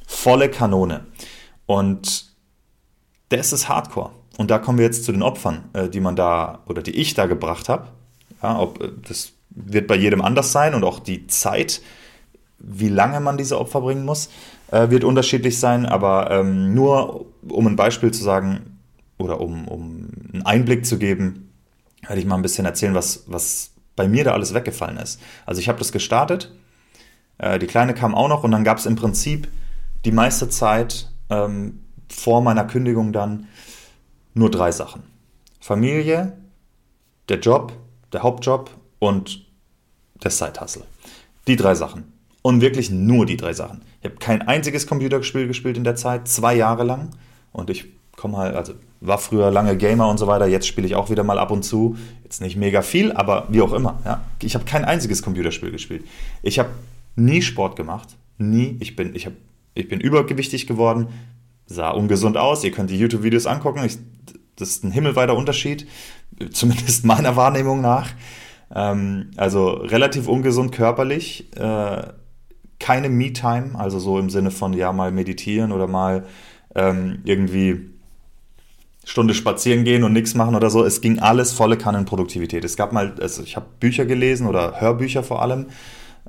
volle 0.07 0.49
Kanone. 0.49 1.05
Und 1.66 2.27
das 3.31 3.53
ist 3.53 3.69
Hardcore. 3.69 4.12
Und 4.38 4.53
da 4.53 4.61
kommen 4.61 4.79
wir 4.79 4.85
jetzt 4.85 5.03
zu 5.03 5.11
den 5.11 5.25
Opfern, 5.25 5.64
äh, 5.73 5.88
die 5.88 5.99
man 5.99 6.14
da 6.14 6.61
oder 6.66 6.81
die 6.81 6.95
ich 6.95 7.14
da 7.14 7.27
gebracht 7.27 7.69
habe. 7.69 7.88
Ja, 8.40 8.57
ob, 8.57 8.81
äh, 8.81 8.93
das 9.09 9.33
wird 9.51 9.88
bei 9.88 9.97
jedem 9.97 10.23
anders 10.23 10.53
sein 10.53 10.77
und 10.77 10.85
auch 10.85 11.01
die 11.01 11.27
Zeit, 11.27 11.83
wie 12.61 12.88
lange 12.88 13.19
man 13.19 13.37
diese 13.37 13.59
Opfer 13.59 13.81
bringen 13.81 14.05
muss 14.05 14.29
äh, 14.70 14.90
wird 14.90 15.04
unterschiedlich 15.04 15.59
sein, 15.59 15.87
aber 15.87 16.30
ähm, 16.30 16.74
nur 16.74 17.26
um 17.48 17.66
ein 17.66 17.76
Beispiel 17.76 18.11
zu 18.11 18.22
sagen 18.22 18.78
oder 19.18 19.40
um, 19.40 19.68
um 19.68 20.09
einen 20.33 20.42
Einblick 20.46 20.87
zu 20.87 20.98
geben, 20.98 21.52
werde 22.06 22.20
ich 22.20 22.26
mal 22.26 22.37
ein 22.37 22.42
bisschen 22.42 22.64
erzählen, 22.64 22.94
was, 22.94 23.24
was 23.26 23.72
bei 23.96 24.09
mir 24.09 24.24
da 24.24 24.33
alles 24.33 24.54
weggefallen 24.54 24.96
ist. 24.96 25.20
Also 25.46 25.61
ich 25.61 25.68
habe 25.68 25.78
das 25.78 25.92
gestartet, 25.92 26.54
äh, 27.38 27.59
die 27.59 27.66
Kleine 27.66 27.94
kam 27.94 28.14
auch 28.14 28.28
noch 28.28 28.44
und 28.44 28.50
dann 28.50 28.64
gab 28.64 28.78
es 28.78 28.87
im 28.87 28.96
Prinzip 28.96 29.48
die 30.04 30.12
meiste 30.12 30.48
Zeit 30.48 31.11
ähm, 31.28 31.80
vor 32.09 32.42
meiner 32.42 32.64
Kündigung 32.64 33.12
dann 33.12 33.46
nur 34.35 34.50
drei 34.50 34.72
Sachen. 34.72 35.02
Familie, 35.61 36.37
der 37.28 37.38
Job, 37.40 37.72
der 38.12 38.22
Hauptjob 38.22 38.70
und 38.98 39.46
der 40.22 40.30
Side-Hustle. 40.30 40.85
Die 41.46 41.56
drei 41.56 41.74
Sachen. 41.74 42.12
Und 42.42 42.61
wirklich 42.61 42.90
nur 42.90 43.26
die 43.26 43.37
drei 43.37 43.52
Sachen. 43.52 43.83
Ich 44.01 44.09
habe 44.09 44.17
kein 44.17 44.43
einziges 44.43 44.87
Computerspiel 44.87 45.47
gespielt 45.47 45.77
in 45.77 45.85
der 45.85 45.97
Zeit, 45.97 46.29
zwei 46.29 46.55
Jahre 46.55 46.85
lang. 46.85 47.11
Und 47.53 47.71
ich 47.71 47.87
komme 48.17 48.39
halt, 48.39 48.55
also 48.55 48.75
war 49.01 49.19
früher 49.19 49.51
lange 49.51 49.77
Gamer 49.77 50.09
und 50.09 50.19
so 50.19 50.27
weiter, 50.27 50.47
jetzt 50.47 50.67
spiele 50.67 50.87
ich 50.87 50.95
auch 50.95 51.11
wieder 51.11 51.23
mal 51.23 51.39
ab 51.39 51.51
und 51.51 51.63
zu. 51.63 51.97
Jetzt 52.23 52.41
nicht 52.41 52.57
mega 52.57 52.83
viel, 52.83 53.13
aber 53.13 53.47
wie 53.49 53.63
auch 53.63 53.73
immer. 53.73 53.99
Ja. 54.05 54.23
Ich 54.43 54.55
habe 54.55 54.65
kein 54.65 54.85
einziges 54.85 55.23
Computerspiel 55.23 55.71
gespielt. 55.71 56.05
Ich 56.43 56.59
habe 56.59 56.71
nie 57.17 57.43
Sport 57.43 57.77
gemacht. 57.77 58.09
Nie. 58.39 58.77
Ich 58.81 58.97
bin, 58.97 59.15
ich 59.15 59.27
hab, 59.27 59.33
ich 59.75 59.89
bin 59.89 60.01
übergewichtig 60.01 60.67
geworden, 60.67 61.09
sah 61.67 61.91
ungesund 61.91 62.37
aus. 62.37 62.63
Ihr 62.63 62.73
könnt 62.73 62.91
die 62.91 62.99
YouTube-Videos 62.99 63.47
angucken. 63.47 63.85
Ich, 63.85 63.99
das 64.57 64.71
ist 64.71 64.85
ein 64.85 64.93
himmelweiter 64.93 65.35
Unterschied, 65.37 65.87
zumindest 66.51 67.05
meiner 67.05 67.37
Wahrnehmung 67.37 67.81
nach. 67.81 68.09
Ähm, 68.75 69.31
also 69.37 69.71
relativ 69.71 70.29
ungesund 70.29 70.73
körperlich. 70.73 71.57
Äh, 71.57 72.03
keine 72.81 73.09
Me-Time, 73.09 73.79
also 73.79 74.01
so 74.01 74.19
im 74.19 74.31
Sinne 74.31 74.51
von 74.51 74.73
ja 74.73 74.93
mal 74.93 75.12
meditieren 75.12 75.71
oder 75.71 75.87
mal 75.87 76.25
ähm, 76.75 77.21
irgendwie 77.25 77.90
Stunde 79.05 79.35
spazieren 79.35 79.85
gehen 79.85 80.03
und 80.03 80.12
nichts 80.12 80.35
machen 80.35 80.55
oder 80.55 80.71
so. 80.71 80.85
Es 80.85 81.01
ging 81.01 81.19
alles 81.21 81.53
volle 81.53 81.77
Kanne 81.77 82.03
Produktivität. 82.05 82.64
Es 82.64 82.77
gab 82.77 82.93
mal, 82.93 83.14
also 83.21 83.43
ich 83.43 83.57
habe 83.57 83.66
Bücher 83.79 84.07
gelesen 84.07 84.47
oder 84.47 84.81
Hörbücher 84.81 85.23
vor 85.23 85.43
allem, 85.43 85.66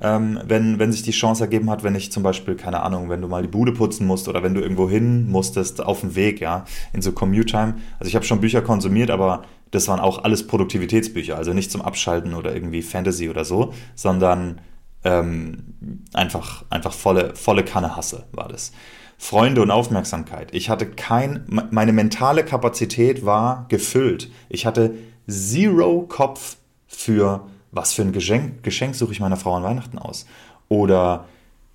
ähm, 0.00 0.40
wenn, 0.46 0.78
wenn 0.78 0.90
sich 0.90 1.02
die 1.02 1.10
Chance 1.10 1.44
ergeben 1.44 1.70
hat, 1.70 1.84
wenn 1.84 1.94
ich 1.94 2.10
zum 2.10 2.22
Beispiel, 2.22 2.54
keine 2.54 2.82
Ahnung, 2.82 3.08
wenn 3.08 3.20
du 3.20 3.28
mal 3.28 3.42
die 3.42 3.48
Bude 3.48 3.72
putzen 3.72 4.06
musst 4.06 4.28
oder 4.28 4.42
wenn 4.42 4.54
du 4.54 4.60
irgendwo 4.60 4.88
hin 4.88 5.30
musstest 5.30 5.82
auf 5.84 6.00
dem 6.00 6.16
Weg, 6.16 6.40
ja, 6.40 6.64
in 6.92 7.02
so 7.02 7.12
Commute 7.12 7.46
Time. 7.46 7.74
Also 7.98 8.08
ich 8.08 8.14
habe 8.14 8.24
schon 8.24 8.40
Bücher 8.40 8.62
konsumiert, 8.62 9.10
aber 9.10 9.44
das 9.70 9.88
waren 9.88 10.00
auch 10.00 10.24
alles 10.24 10.46
Produktivitätsbücher, 10.46 11.36
also 11.36 11.52
nicht 11.52 11.70
zum 11.70 11.82
Abschalten 11.82 12.34
oder 12.34 12.54
irgendwie 12.54 12.82
Fantasy 12.82 13.30
oder 13.30 13.44
so, 13.44 13.72
sondern 13.94 14.60
ähm, 15.04 15.74
einfach, 16.12 16.64
einfach 16.70 16.92
volle, 16.92 17.34
volle 17.34 17.64
Kanne 17.64 17.96
Hasse 17.96 18.26
war 18.32 18.48
das. 18.48 18.72
Freunde 19.18 19.62
und 19.62 19.70
Aufmerksamkeit. 19.70 20.48
Ich 20.52 20.68
hatte 20.68 20.86
kein, 20.86 21.44
meine 21.70 21.92
mentale 21.92 22.44
Kapazität 22.44 23.24
war 23.24 23.66
gefüllt. 23.68 24.30
Ich 24.48 24.66
hatte 24.66 24.94
zero 25.28 26.02
Kopf 26.08 26.56
für, 26.88 27.46
was 27.70 27.92
für 27.92 28.02
ein 28.02 28.12
Geschenk, 28.12 28.64
Geschenk 28.64 28.96
suche 28.96 29.12
ich 29.12 29.20
meiner 29.20 29.36
Frau 29.36 29.54
an 29.54 29.62
Weihnachten 29.62 29.98
aus. 29.98 30.26
Oder 30.68 31.26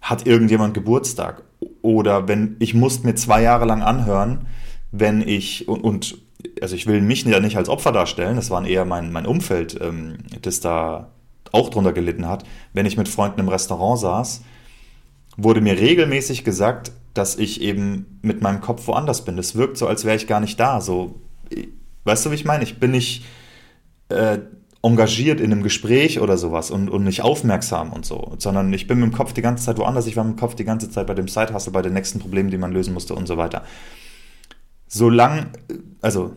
hat 0.02 0.28
irgendjemand 0.28 0.74
Geburtstag? 0.74 1.44
Oder 1.82 2.28
wenn, 2.28 2.58
ich 2.60 2.74
musste 2.74 3.08
mir 3.08 3.16
zwei 3.16 3.42
Jahre 3.42 3.66
lang 3.66 3.82
anhören, 3.82 4.48
wenn 4.92 5.22
ich, 5.22 5.68
und, 5.68 5.82
und 5.82 6.18
also 6.62 6.76
ich 6.76 6.86
will 6.86 7.02
mich 7.02 7.24
ja 7.24 7.40
nicht 7.40 7.58
als 7.58 7.70
Opfer 7.70 7.92
darstellen, 7.92 8.36
das 8.36 8.50
war 8.50 8.66
eher 8.66 8.86
mein, 8.86 9.12
mein 9.12 9.26
Umfeld, 9.26 9.80
ähm, 9.82 10.18
das 10.42 10.60
da 10.60 11.12
auch 11.52 11.70
drunter 11.70 11.94
gelitten 11.94 12.28
hat. 12.28 12.44
Wenn 12.74 12.86
ich 12.86 12.98
mit 12.98 13.08
Freunden 13.08 13.40
im 13.40 13.50
Restaurant 13.50 14.00
saß, 14.00 14.42
wurde 15.38 15.62
mir 15.62 15.80
regelmäßig 15.80 16.44
gesagt, 16.44 16.92
dass 17.14 17.36
ich 17.38 17.62
eben 17.62 18.20
mit 18.22 18.42
meinem 18.42 18.62
Kopf 18.62 18.88
woanders 18.88 19.26
bin. 19.26 19.38
Das 19.38 19.56
wirkt 19.56 19.78
so, 19.78 19.88
als 19.88 20.06
wäre 20.06 20.16
ich 20.16 20.28
gar 20.28 20.40
nicht 20.40 20.60
da. 20.60 20.82
So, 20.82 21.16
weißt 22.04 22.26
du, 22.26 22.32
wie 22.32 22.36
ich 22.36 22.46
meine? 22.46 22.64
Ich 22.64 22.80
bin 22.80 22.92
nicht 22.92 23.26
äh, 24.10 24.40
engagiert 24.84 25.40
in 25.40 25.52
einem 25.52 25.64
Gespräch 25.64 26.20
oder 26.20 26.38
sowas 26.38 26.72
und, 26.72 26.90
und 26.90 27.04
nicht 27.04 27.22
aufmerksam 27.22 27.92
und 27.92 28.06
so, 28.06 28.36
sondern 28.38 28.72
ich 28.74 28.88
bin 28.88 29.00
mit 29.00 29.12
dem 29.12 29.16
Kopf 29.16 29.34
die 29.34 29.42
ganze 29.42 29.66
Zeit 29.66 29.78
woanders. 29.78 30.08
Ich 30.08 30.16
war 30.16 30.24
mit 30.24 30.38
dem 30.38 30.40
Kopf 30.40 30.56
die 30.56 30.64
ganze 30.64 30.90
Zeit 30.90 31.08
bei 31.08 31.14
dem 31.14 31.28
Side-Hustle, 31.28 31.74
bei 31.74 31.82
den 31.82 31.94
nächsten 31.94 32.20
Problemen, 32.20 32.52
die 32.52 32.58
man 32.58 32.72
lösen 32.72 32.94
musste 32.94 33.16
und 33.16 33.28
so 33.28 33.38
weiter. 33.38 33.64
Solange, 34.88 35.48
also 36.02 36.36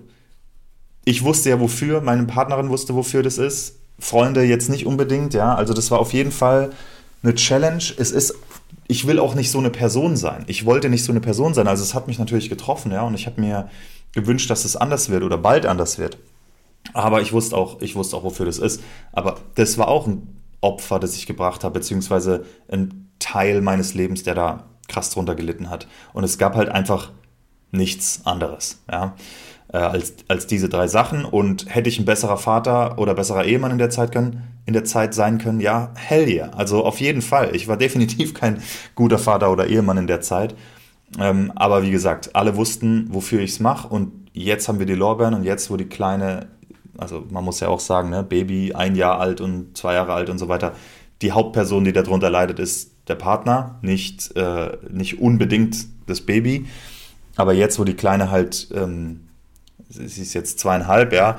ich 1.05 1.25
wusste 1.25 1.51
ja 1.51 1.61
wofür, 1.61 2.01
meine 2.01 2.25
Partnerin 2.25 2.69
wusste 2.69 2.95
wofür 2.95 3.23
das 3.23 3.39
ist, 3.39 3.80
Freunde 4.01 4.43
jetzt 4.43 4.69
nicht 4.69 4.87
unbedingt, 4.87 5.35
ja. 5.35 5.55
Also 5.55 5.75
das 5.75 5.91
war 5.91 6.01
auf 6.01 6.13
jeden 6.13 6.33
Fall 6.33 6.71
eine 7.23 7.35
Challenge. 7.35 7.85
Es 7.99 8.11
ist 8.11 8.35
ich 8.91 9.07
will 9.07 9.21
auch 9.21 9.37
nicht 9.37 9.53
so 9.53 9.59
eine 9.59 9.71
Person 9.71 10.17
sein. 10.17 10.43
Ich 10.49 10.67
wollte 10.67 10.89
nicht 10.89 11.05
so 11.05 11.13
eine 11.13 11.21
Person 11.21 11.55
sein. 11.55 11.69
Also 11.69 11.85
es 11.85 11.95
hat 11.95 12.09
mich 12.09 12.19
natürlich 12.19 12.49
getroffen, 12.49 12.91
ja, 12.91 13.03
und 13.03 13.15
ich 13.15 13.27
habe 13.27 13.41
mir 13.41 13.71
gewünscht, 14.13 14.51
dass 14.51 14.65
es 14.65 14.75
anders 14.75 15.11
wird 15.11 15.23
oder 15.23 15.39
bald 15.39 15.65
anders 15.65 15.99
wird. 15.99 16.19
Aber 16.93 17.21
ich 17.21 17.33
wusste 17.33 17.57
auch, 17.57 17.81
ich 17.83 17.95
wusste 17.95 18.17
auch, 18.17 18.25
wofür 18.25 18.47
das 18.47 18.59
ist. 18.59 18.83
Aber 19.13 19.37
das 19.55 19.79
war 19.79 19.87
auch 19.87 20.09
ein 20.09 20.41
Opfer, 20.61 20.99
das 20.99 21.15
ich 21.15 21.27
gebracht 21.27 21.63
habe, 21.63 21.75
beziehungsweise 21.75 22.45
ein 22.69 23.13
Teil 23.21 23.61
meines 23.61 23.95
Lebens, 23.95 24.25
der 24.25 24.35
da 24.35 24.65
krass 24.89 25.11
drunter 25.11 25.37
gelitten 25.37 25.71
hat. 25.71 25.87
Und 26.13 26.25
es 26.25 26.37
gab 26.37 26.57
halt 26.57 26.69
einfach 26.69 27.13
nichts 27.71 28.23
anderes, 28.25 28.83
ja, 28.91 29.15
äh, 29.73 29.79
als, 29.79 30.15
als 30.29 30.47
diese 30.47 30.69
drei 30.69 30.89
Sachen. 30.89 31.25
Und 31.25 31.73
hätte 31.75 31.89
ich 31.89 31.99
ein 31.99 32.05
besserer 32.05 32.37
Vater 32.37 32.99
oder 32.99 33.15
besserer 33.15 33.45
Ehemann 33.45 33.73
in 33.73 33.79
der 33.79 33.91
Zeit 33.91 34.13
können, 34.13 34.43
in 34.67 34.73
der 34.73 34.85
Zeit 34.85 35.15
sein 35.15 35.39
können? 35.39 35.61
Ja, 35.61 35.93
hell 35.95 36.29
yeah. 36.29 36.51
Also 36.51 36.85
auf 36.85 37.01
jeden 37.01 37.23
Fall. 37.23 37.55
Ich 37.55 37.69
war 37.69 37.77
definitiv 37.79 38.35
kein 38.35 38.63
guter 38.95 39.19
Vater 39.19 39.51
oder 39.51 39.67
Ehemann 39.67 39.99
in 39.99 40.07
der 40.07 40.21
Zeit. 40.21 40.55
Ähm, 41.19 41.53
aber 41.57 41.83
wie 41.83 41.91
gesagt, 41.91 42.37
alle 42.37 42.57
wussten, 42.57 43.09
wofür 43.11 43.41
ich 43.41 43.51
es 43.51 43.61
mache. 43.61 43.89
Und 43.89 44.13
jetzt 44.33 44.69
haben 44.69 44.79
wir 44.79 44.87
die 44.87 44.95
Lorbeeren 44.95 45.35
und 45.35 45.45
jetzt, 45.45 45.71
wo 45.71 45.77
die 45.77 45.87
kleine, 45.87 46.47
also 46.97 47.25
man 47.31 47.45
muss 47.45 47.61
ja 47.61 47.69
auch 47.69 47.81
sagen, 47.81 48.11
ne, 48.11 48.23
Baby 48.23 48.75
ein 48.75 48.95
Jahr 48.95 49.19
alt 49.19 49.41
und 49.41 49.77
zwei 49.77 49.95
Jahre 49.95 50.13
alt 50.13 50.31
und 50.31 50.39
so 50.39 50.49
weiter, 50.49 50.73
die 51.23 51.33
Hauptperson, 51.33 51.85
die 51.85 51.93
darunter 51.93 52.31
leidet, 52.31 52.59
ist 52.59 52.93
der 53.09 53.17
Partner, 53.17 53.79
nicht, 53.83 54.35
äh, 54.37 54.79
nicht 54.91 55.21
unbedingt 55.21 55.87
das 56.07 56.21
Baby. 56.21 56.67
Aber 57.37 57.53
jetzt, 57.53 57.79
wo 57.79 57.85
die 57.85 57.95
Kleine 57.95 58.31
halt, 58.31 58.69
ähm, 58.75 59.21
sie 59.91 60.23
ist 60.23 60.35
jetzt 60.35 60.59
zweieinhalb, 60.59 61.13
ja, 61.13 61.39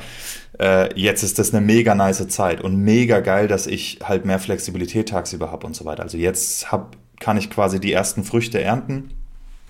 äh, 0.59 0.93
jetzt 0.99 1.23
ist 1.23 1.39
das 1.39 1.53
eine 1.53 1.65
mega 1.65 1.95
nice 1.95 2.27
Zeit 2.27 2.61
und 2.61 2.77
mega 2.77 3.19
geil, 3.21 3.47
dass 3.47 3.67
ich 3.67 3.99
halt 4.03 4.25
mehr 4.25 4.39
Flexibilität 4.39 5.09
tagsüber 5.09 5.51
habe 5.51 5.65
und 5.65 5.75
so 5.75 5.85
weiter. 5.85 6.03
Also 6.03 6.17
jetzt 6.17 6.71
hab, 6.71 6.97
kann 7.19 7.37
ich 7.37 7.49
quasi 7.49 7.79
die 7.79 7.93
ersten 7.93 8.23
Früchte 8.23 8.61
ernten, 8.61 9.11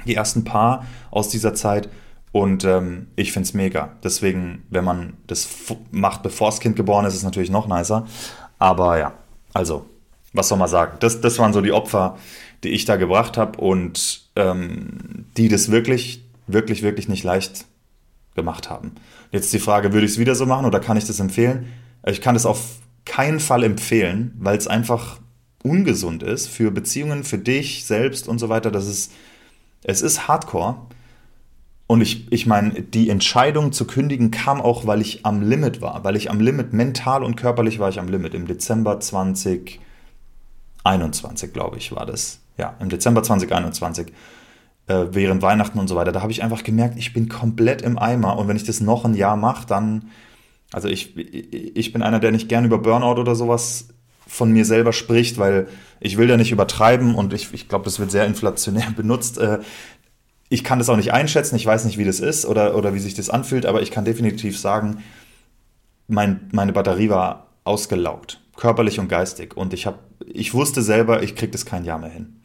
die 0.05 0.15
ersten 0.15 0.43
paar 0.43 0.85
aus 1.11 1.29
dieser 1.29 1.53
Zeit 1.53 1.89
und 2.31 2.63
ähm, 2.63 3.07
ich 3.15 3.31
finde 3.31 3.47
es 3.47 3.53
mega. 3.53 3.93
Deswegen, 4.03 4.63
wenn 4.69 4.85
man 4.85 5.13
das 5.27 5.47
macht, 5.91 6.23
bevor 6.23 6.49
das 6.49 6.59
Kind 6.59 6.75
geboren 6.75 7.05
ist, 7.05 7.13
ist 7.13 7.19
es 7.19 7.25
natürlich 7.25 7.51
noch 7.51 7.67
nicer. 7.67 8.07
Aber 8.57 8.97
ja, 8.97 9.13
also, 9.53 9.85
was 10.33 10.47
soll 10.47 10.57
man 10.57 10.69
sagen? 10.69 10.97
Das, 11.01 11.19
das 11.19 11.39
waren 11.39 11.51
so 11.51 11.61
die 11.61 11.73
Opfer, 11.73 12.17
die 12.63 12.69
ich 12.69 12.85
da 12.85 12.95
gebracht 12.95 13.37
habe 13.37 13.59
und 13.59 14.29
ähm, 14.35 15.25
die 15.35 15.49
das 15.49 15.71
wirklich, 15.71 16.23
wirklich, 16.47 16.83
wirklich 16.83 17.09
nicht 17.09 17.23
leicht 17.23 17.65
gemacht 18.35 18.69
haben. 18.69 18.93
Jetzt 19.31 19.53
die 19.53 19.59
Frage, 19.59 19.93
würde 19.93 20.05
ich 20.05 20.13
es 20.13 20.19
wieder 20.19 20.35
so 20.35 20.45
machen 20.45 20.65
oder 20.65 20.79
kann 20.79 20.97
ich 20.97 21.05
das 21.05 21.19
empfehlen? 21.19 21.67
Ich 22.05 22.21
kann 22.21 22.33
das 22.33 22.45
auf 22.45 22.79
keinen 23.05 23.39
Fall 23.39 23.63
empfehlen, 23.63 24.33
weil 24.37 24.57
es 24.57 24.67
einfach 24.67 25.19
ungesund 25.63 26.23
ist 26.23 26.47
für 26.47 26.71
Beziehungen, 26.71 27.23
für 27.23 27.37
dich 27.37 27.85
selbst 27.85 28.27
und 28.27 28.39
so 28.39 28.49
weiter. 28.49 28.71
Das 28.71 28.87
ist, 28.87 29.11
es 29.83 30.01
ist 30.01 30.27
Hardcore. 30.27 30.77
Und 31.87 32.01
ich, 32.01 32.31
ich 32.31 32.47
meine, 32.47 32.81
die 32.81 33.09
Entscheidung 33.09 33.73
zu 33.73 33.85
kündigen 33.85 34.31
kam 34.31 34.61
auch, 34.61 34.87
weil 34.87 35.01
ich 35.01 35.25
am 35.25 35.41
Limit 35.41 35.81
war. 35.81 36.05
Weil 36.05 36.15
ich 36.15 36.31
am 36.31 36.39
Limit, 36.39 36.71
mental 36.73 37.23
und 37.23 37.35
körperlich 37.35 37.79
war 37.79 37.89
ich 37.89 37.99
am 37.99 38.07
Limit. 38.07 38.33
Im 38.33 38.47
Dezember 38.47 39.01
2021, 39.01 41.51
glaube 41.51 41.77
ich, 41.77 41.93
war 41.93 42.05
das. 42.05 42.39
Ja, 42.57 42.75
im 42.79 42.87
Dezember 42.89 43.23
2021 43.23 44.13
äh, 44.91 45.13
während 45.13 45.41
Weihnachten 45.41 45.79
und 45.79 45.87
so 45.87 45.95
weiter. 45.95 46.11
Da 46.11 46.21
habe 46.21 46.31
ich 46.31 46.43
einfach 46.43 46.63
gemerkt, 46.63 46.97
ich 46.97 47.13
bin 47.13 47.29
komplett 47.29 47.81
im 47.81 47.97
Eimer 47.97 48.37
und 48.37 48.47
wenn 48.47 48.57
ich 48.57 48.63
das 48.63 48.81
noch 48.81 49.05
ein 49.05 49.13
Jahr 49.13 49.37
mache, 49.37 49.65
dann, 49.65 50.09
also 50.71 50.87
ich, 50.87 51.15
ich 51.17 51.93
bin 51.93 52.01
einer, 52.01 52.19
der 52.19 52.31
nicht 52.31 52.49
gern 52.49 52.65
über 52.65 52.77
Burnout 52.77 53.19
oder 53.19 53.35
sowas 53.35 53.87
von 54.27 54.51
mir 54.51 54.65
selber 54.65 54.93
spricht, 54.93 55.37
weil 55.37 55.67
ich 55.99 56.17
will 56.17 56.27
da 56.27 56.37
nicht 56.37 56.51
übertreiben 56.51 57.15
und 57.15 57.33
ich, 57.33 57.53
ich 57.53 57.69
glaube, 57.69 57.85
das 57.85 57.99
wird 57.99 58.11
sehr 58.11 58.25
inflationär 58.25 58.91
benutzt. 58.95 59.37
Äh, 59.37 59.59
ich 60.49 60.63
kann 60.63 60.79
das 60.79 60.89
auch 60.89 60.97
nicht 60.97 61.13
einschätzen, 61.13 61.55
ich 61.55 61.65
weiß 61.65 61.85
nicht, 61.85 61.97
wie 61.97 62.03
das 62.03 62.19
ist 62.19 62.45
oder, 62.45 62.75
oder 62.75 62.93
wie 62.93 62.99
sich 62.99 63.13
das 63.13 63.29
anfühlt, 63.29 63.65
aber 63.65 63.81
ich 63.81 63.91
kann 63.91 64.03
definitiv 64.03 64.59
sagen, 64.59 65.03
mein, 66.07 66.49
meine 66.51 66.73
Batterie 66.73 67.09
war 67.09 67.47
ausgelaugt, 67.63 68.41
körperlich 68.57 68.99
und 68.99 69.07
geistig. 69.07 69.55
Und 69.55 69.73
ich, 69.73 69.85
hab, 69.87 69.99
ich 70.25 70.53
wusste 70.53 70.81
selber, 70.81 71.23
ich 71.23 71.37
kriege 71.37 71.53
das 71.53 71.65
kein 71.65 71.85
Jahr 71.85 71.99
mehr 71.99 72.09
hin. 72.09 72.40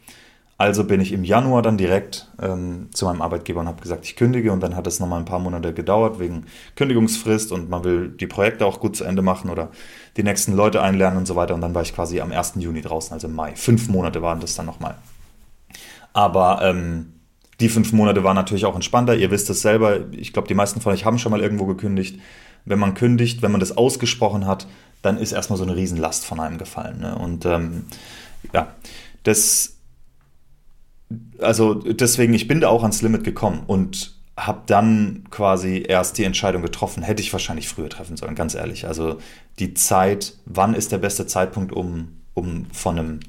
Also 0.58 0.84
bin 0.84 1.02
ich 1.02 1.12
im 1.12 1.22
Januar 1.22 1.60
dann 1.60 1.76
direkt 1.76 2.28
ähm, 2.40 2.88
zu 2.92 3.04
meinem 3.04 3.20
Arbeitgeber 3.20 3.60
und 3.60 3.66
habe 3.66 3.82
gesagt, 3.82 4.06
ich 4.06 4.16
kündige 4.16 4.52
und 4.52 4.60
dann 4.60 4.74
hat 4.74 4.86
es 4.86 5.00
nochmal 5.00 5.18
ein 5.18 5.26
paar 5.26 5.38
Monate 5.38 5.74
gedauert 5.74 6.18
wegen 6.18 6.46
Kündigungsfrist 6.76 7.52
und 7.52 7.68
man 7.68 7.84
will 7.84 8.08
die 8.08 8.26
Projekte 8.26 8.64
auch 8.64 8.80
gut 8.80 8.96
zu 8.96 9.04
Ende 9.04 9.20
machen 9.20 9.50
oder 9.50 9.70
die 10.16 10.22
nächsten 10.22 10.54
Leute 10.54 10.80
einlernen 10.80 11.18
und 11.18 11.26
so 11.26 11.36
weiter 11.36 11.54
und 11.54 11.60
dann 11.60 11.74
war 11.74 11.82
ich 11.82 11.94
quasi 11.94 12.22
am 12.22 12.32
1. 12.32 12.54
Juni 12.56 12.80
draußen, 12.80 13.12
also 13.12 13.26
im 13.26 13.34
Mai. 13.34 13.54
Fünf 13.54 13.88
Monate 13.88 14.22
waren 14.22 14.40
das 14.40 14.54
dann 14.54 14.64
nochmal. 14.64 14.96
Aber 16.14 16.60
ähm, 16.62 17.12
die 17.60 17.68
fünf 17.68 17.92
Monate 17.92 18.24
waren 18.24 18.36
natürlich 18.36 18.64
auch 18.64 18.74
entspannter. 18.74 19.14
Ihr 19.14 19.30
wisst 19.30 19.50
es 19.50 19.60
selber, 19.60 20.10
ich 20.12 20.32
glaube, 20.32 20.48
die 20.48 20.54
meisten 20.54 20.80
von 20.80 20.92
euch 20.92 21.04
haben 21.04 21.18
schon 21.18 21.32
mal 21.32 21.42
irgendwo 21.42 21.66
gekündigt. 21.66 22.18
Wenn 22.64 22.78
man 22.78 22.94
kündigt, 22.94 23.42
wenn 23.42 23.50
man 23.50 23.60
das 23.60 23.76
ausgesprochen 23.76 24.46
hat, 24.46 24.66
dann 25.02 25.18
ist 25.18 25.32
erstmal 25.32 25.58
so 25.58 25.64
eine 25.64 25.76
Riesenlast 25.76 26.24
von 26.24 26.40
einem 26.40 26.56
gefallen. 26.56 27.00
Ne? 27.00 27.14
Und 27.16 27.44
ähm, 27.44 27.84
ja, 28.52 28.74
das 29.22 29.75
also 31.40 31.74
deswegen, 31.74 32.34
ich 32.34 32.48
bin 32.48 32.60
da 32.60 32.68
auch 32.68 32.82
ans 32.82 33.02
Limit 33.02 33.24
gekommen 33.24 33.62
und 33.66 34.14
habe 34.36 34.62
dann 34.66 35.24
quasi 35.30 35.84
erst 35.86 36.18
die 36.18 36.24
Entscheidung 36.24 36.62
getroffen. 36.62 37.02
Hätte 37.02 37.22
ich 37.22 37.32
wahrscheinlich 37.32 37.68
früher 37.68 37.88
treffen 37.88 38.16
sollen, 38.16 38.34
ganz 38.34 38.54
ehrlich. 38.54 38.86
Also 38.86 39.18
die 39.58 39.74
Zeit, 39.74 40.34
wann 40.44 40.74
ist 40.74 40.92
der 40.92 40.98
beste 40.98 41.26
Zeitpunkt, 41.26 41.72
um, 41.72 42.08
um 42.34 42.66
von 42.72 42.98
einem 42.98 43.20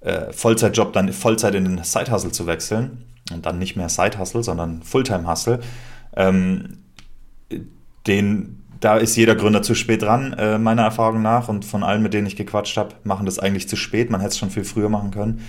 äh, 0.00 0.32
Vollzeitjob 0.32 0.92
dann 0.92 1.12
Vollzeit 1.12 1.54
in 1.54 1.64
den 1.64 1.82
Side-Hustle 1.82 2.30
zu 2.30 2.46
wechseln 2.46 3.04
und 3.32 3.44
dann 3.44 3.58
nicht 3.58 3.76
mehr 3.76 3.88
Side-Hustle, 3.88 4.44
sondern 4.44 4.82
Fulltime-Hustle, 4.82 5.60
ähm, 6.14 6.78
den, 8.06 8.62
da 8.78 8.98
ist 8.98 9.16
jeder 9.16 9.34
Gründer 9.34 9.62
zu 9.62 9.74
spät 9.74 10.02
dran, 10.02 10.32
äh, 10.34 10.58
meiner 10.58 10.82
Erfahrung 10.82 11.22
nach. 11.22 11.48
Und 11.48 11.64
von 11.64 11.82
allen, 11.82 12.02
mit 12.02 12.14
denen 12.14 12.28
ich 12.28 12.36
gequatscht 12.36 12.76
habe, 12.76 12.94
machen 13.02 13.26
das 13.26 13.40
eigentlich 13.40 13.68
zu 13.68 13.74
spät. 13.74 14.10
Man 14.10 14.20
hätte 14.20 14.30
es 14.30 14.38
schon 14.38 14.50
viel 14.50 14.64
früher 14.64 14.88
machen 14.88 15.10
können. 15.10 15.40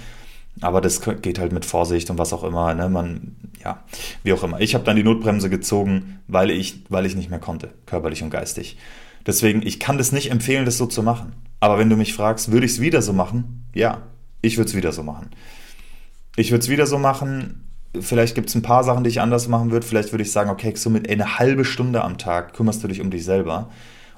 Aber 0.61 0.81
das 0.81 1.01
geht 1.01 1.39
halt 1.39 1.51
mit 1.51 1.65
Vorsicht 1.65 2.09
und 2.09 2.17
was 2.17 2.33
auch 2.33 2.43
immer. 2.43 2.73
Ne? 2.73 2.89
Man, 2.89 3.35
ja, 3.63 3.83
wie 4.23 4.33
auch 4.33 4.43
immer. 4.43 4.59
Ich 4.59 4.73
habe 4.73 4.83
dann 4.83 4.95
die 4.95 5.03
Notbremse 5.03 5.49
gezogen, 5.49 6.19
weil 6.27 6.49
ich, 6.49 6.83
weil 6.89 7.05
ich 7.05 7.15
nicht 7.15 7.29
mehr 7.29 7.39
konnte, 7.39 7.69
körperlich 7.85 8.23
und 8.23 8.29
geistig. 8.29 8.77
Deswegen, 9.25 9.61
ich 9.61 9.79
kann 9.79 9.97
das 9.97 10.11
nicht 10.11 10.31
empfehlen, 10.31 10.65
das 10.65 10.77
so 10.77 10.85
zu 10.85 11.03
machen. 11.03 11.33
Aber 11.59 11.77
wenn 11.77 11.89
du 11.89 11.95
mich 11.95 12.13
fragst, 12.13 12.51
würde 12.51 12.65
ich 12.65 12.73
es 12.73 12.79
wieder 12.79 13.01
so 13.01 13.13
machen? 13.13 13.65
Ja, 13.73 14.03
ich 14.41 14.57
würde 14.57 14.69
es 14.69 14.75
wieder 14.75 14.91
so 14.91 15.03
machen. 15.03 15.29
Ich 16.35 16.51
würde 16.51 16.63
es 16.63 16.69
wieder 16.69 16.87
so 16.87 16.97
machen. 16.97 17.67
Vielleicht 17.99 18.35
gibt 18.35 18.49
es 18.49 18.55
ein 18.55 18.61
paar 18.61 18.83
Sachen, 18.83 19.03
die 19.03 19.09
ich 19.09 19.21
anders 19.21 19.47
machen 19.47 19.71
würde. 19.71 19.85
Vielleicht 19.85 20.13
würde 20.13 20.23
ich 20.23 20.31
sagen, 20.31 20.49
okay, 20.49 20.73
so 20.75 20.89
mit 20.89 21.09
eine 21.09 21.39
halbe 21.39 21.65
Stunde 21.65 22.03
am 22.03 22.17
Tag 22.17 22.53
kümmerst 22.53 22.83
du 22.83 22.87
dich 22.87 23.01
um 23.01 23.11
dich 23.11 23.25
selber. 23.25 23.69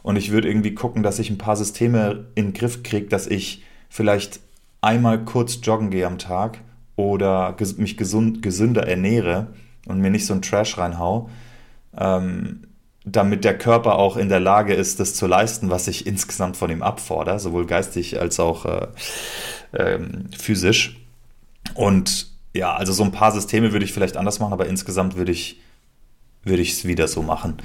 Und 0.03 0.15
ich 0.15 0.31
würde 0.31 0.47
irgendwie 0.47 0.75
gucken, 0.75 1.03
dass 1.03 1.19
ich 1.19 1.29
ein 1.29 1.37
paar 1.37 1.55
Systeme 1.55 2.27
in 2.35 2.47
den 2.47 2.53
Griff 2.53 2.83
kriege, 2.83 3.07
dass 3.07 3.27
ich 3.27 3.63
vielleicht 3.89 4.39
einmal 4.81 5.23
kurz 5.25 5.59
joggen 5.63 5.89
gehe 5.89 6.05
am 6.05 6.17
Tag 6.17 6.59
oder 6.95 7.55
mich 7.77 7.97
gesund, 7.97 8.41
gesünder 8.41 8.87
ernähre 8.87 9.47
und 9.85 9.99
mir 9.99 10.09
nicht 10.09 10.25
so 10.25 10.33
einen 10.33 10.41
Trash 10.41 10.77
reinhau, 10.77 11.29
ähm, 11.97 12.67
damit 13.05 13.43
der 13.43 13.57
Körper 13.57 13.95
auch 13.95 14.17
in 14.17 14.29
der 14.29 14.39
Lage 14.39 14.73
ist, 14.73 14.99
das 14.99 15.15
zu 15.15 15.25
leisten, 15.25 15.69
was 15.69 15.87
ich 15.87 16.05
insgesamt 16.05 16.57
von 16.57 16.69
ihm 16.69 16.83
abfordere, 16.83 17.39
sowohl 17.39 17.65
geistig 17.65 18.19
als 18.19 18.39
auch 18.39 18.65
äh, 18.65 18.87
ähm, 19.73 20.25
physisch. 20.37 20.99
Und 21.73 22.27
ja, 22.53 22.75
also 22.75 22.93
so 22.93 23.03
ein 23.03 23.11
paar 23.11 23.31
Systeme 23.31 23.71
würde 23.71 23.85
ich 23.85 23.93
vielleicht 23.93 24.17
anders 24.17 24.39
machen, 24.39 24.53
aber 24.53 24.67
insgesamt 24.67 25.15
würde 25.15 25.31
ich 25.31 25.61
würde 26.43 26.61
ich 26.61 26.73
es 26.73 26.85
wieder 26.85 27.07
so 27.07 27.21
machen. 27.21 27.57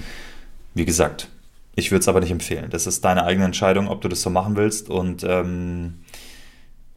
Wie 0.75 0.85
gesagt, 0.85 1.29
ich 1.77 1.91
würde 1.91 2.01
es 2.01 2.09
aber 2.09 2.21
nicht 2.21 2.31
empfehlen. 2.31 2.71
Das 2.71 2.87
ist 2.87 3.05
deine 3.05 3.25
eigene 3.25 3.47
Entscheidung, 3.47 3.89
ob 3.89 4.01
du 4.01 4.09
das 4.09 4.23
so 4.23 4.31
machen 4.31 4.57
willst 4.57 4.91
und 4.91 5.25
ähm, 5.25 6.01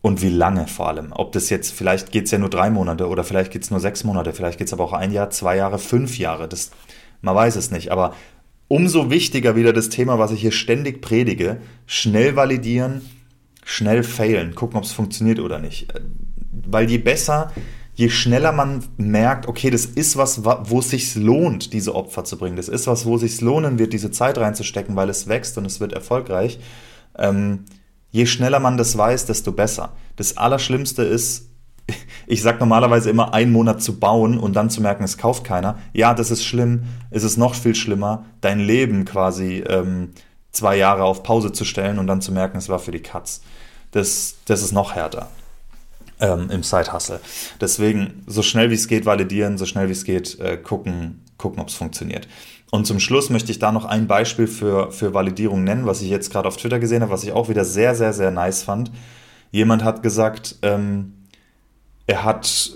und 0.02 0.22
wie 0.22 0.30
lange 0.30 0.68
vor 0.68 0.88
allem. 0.88 1.12
Ob 1.12 1.32
das 1.32 1.50
jetzt, 1.50 1.74
vielleicht 1.74 2.12
geht 2.12 2.26
es 2.26 2.32
ja 2.32 2.38
nur 2.38 2.50
drei 2.50 2.70
Monate 2.70 3.08
oder 3.08 3.24
vielleicht 3.24 3.52
geht 3.52 3.64
es 3.64 3.72
nur 3.72 3.80
sechs 3.80 4.04
Monate, 4.04 4.34
vielleicht 4.34 4.58
geht 4.58 4.68
es 4.68 4.74
aber 4.74 4.84
auch 4.84 4.94
ein 4.94 5.12
Jahr, 5.12 5.30
zwei 5.30 5.58
Jahre, 5.58 5.80
fünf 5.80 6.18
Jahre. 6.18 6.48
Das, 6.48 6.72
man 7.22 7.36
weiß 7.36 7.56
es 7.56 7.72
nicht. 7.72 7.92
Aber 7.92 8.14
umso 8.68 9.10
wichtiger 9.10 9.56
wieder 9.56 9.74
das 9.74 9.90
Thema, 9.90 10.20
was 10.20 10.32
ich 10.32 10.42
hier 10.42 10.52
ständig 10.52 11.02
predige. 11.02 11.62
Schnell 11.86 12.36
validieren, 12.36 13.02
schnell 13.66 14.04
failen, 14.04 14.56
gucken, 14.56 14.78
ob 14.78 14.84
es 14.84 14.92
funktioniert 14.92 15.40
oder 15.40 15.60
nicht. 15.60 15.94
Weil 16.52 16.90
je 16.90 17.00
besser, 17.00 17.52
je 17.96 18.10
schneller 18.10 18.52
man 18.52 18.84
merkt, 18.98 19.48
okay, 19.48 19.70
das 19.70 19.86
ist 19.86 20.18
was, 20.18 20.46
wo 20.46 20.80
es 20.80 20.90
sich 20.90 21.16
lohnt, 21.16 21.74
diese 21.74 21.96
Opfer 21.96 22.24
zu 22.24 22.38
bringen. 22.38 22.56
Das 22.56 22.70
ist 22.70 22.88
was, 22.88 23.06
wo 23.06 23.16
es 23.16 23.22
sich 23.22 23.42
lohnen 23.42 23.80
wird, 23.80 23.94
diese 23.94 24.12
Zeit 24.12 24.38
reinzustecken, 24.38 24.96
weil 24.96 25.10
es 25.10 25.28
wächst 25.28 25.58
und 25.58 25.66
es 25.66 25.80
wird 25.80 25.94
erfolgreich. 25.94 26.60
Ähm, 27.18 27.66
je 28.12 28.26
schneller 28.26 28.60
man 28.60 28.78
das 28.78 28.98
weiß, 28.98 29.26
desto 29.26 29.52
besser. 29.52 29.94
Das 30.16 30.38
Allerschlimmste 30.38 31.04
ist, 31.04 31.50
ich 32.28 32.42
sage 32.42 32.60
normalerweise 32.60 33.10
immer, 33.10 33.34
einen 33.34 33.52
Monat 33.52 33.82
zu 33.82 34.00
bauen 34.00 34.38
und 34.38 34.54
dann 34.54 34.70
zu 34.70 34.82
merken, 34.82 35.04
es 35.04 35.18
kauft 35.18 35.44
keiner. 35.44 35.78
Ja, 35.94 36.14
das 36.14 36.32
ist 36.32 36.44
schlimm. 36.44 36.84
Es 37.12 37.24
ist 37.24 37.38
noch 37.38 37.56
viel 37.56 37.76
schlimmer, 37.76 38.26
dein 38.42 38.60
Leben 38.60 39.06
quasi 39.06 39.64
ähm, 39.68 40.12
zwei 40.52 40.76
Jahre 40.76 41.04
auf 41.04 41.24
Pause 41.24 41.52
zu 41.52 41.66
stellen 41.66 42.00
und 42.00 42.08
dann 42.08 42.22
zu 42.22 42.32
merken, 42.32 42.58
es 42.58 42.70
war 42.70 42.80
für 42.80 42.92
die 42.92 43.02
Katz. 43.02 43.42
Das, 43.92 44.36
das 44.46 44.62
ist 44.62 44.74
noch 44.74 44.96
härter 44.96 45.30
ähm, 46.20 46.50
im 46.50 46.64
Side-Hustle. 46.64 47.20
Deswegen 47.62 48.24
so 48.28 48.42
schnell 48.42 48.70
wie 48.70 48.76
es 48.76 48.88
geht 48.88 49.06
validieren, 49.06 49.58
so 49.58 49.66
schnell 49.66 49.88
wie 49.88 49.94
es 49.94 50.04
geht 50.04 50.40
äh, 50.40 50.58
gucken, 50.58 51.24
gucken 51.38 51.62
ob 51.62 51.70
es 51.70 51.76
funktioniert. 51.76 52.28
Und 52.70 52.86
zum 52.86 53.00
Schluss 53.00 53.30
möchte 53.30 53.52
ich 53.52 53.60
da 53.60 53.72
noch 53.72 53.86
ein 53.86 54.08
Beispiel 54.08 54.48
für, 54.48 54.92
für 54.92 55.14
Validierung 55.14 55.64
nennen, 55.64 55.86
was 55.86 56.02
ich 56.02 56.10
jetzt 56.10 56.32
gerade 56.32 56.48
auf 56.48 56.58
Twitter 56.58 56.80
gesehen 56.80 57.02
habe, 57.02 57.12
was 57.12 57.24
ich 57.24 57.32
auch 57.32 57.50
wieder 57.50 57.64
sehr, 57.64 57.96
sehr, 57.96 58.14
sehr 58.14 58.32
nice 58.32 58.64
fand. 58.64 58.92
Jemand 59.52 59.84
hat 59.84 60.04
gesagt, 60.04 60.58
ähm, 60.64 61.14
er 62.08 62.26
hat 62.26 62.72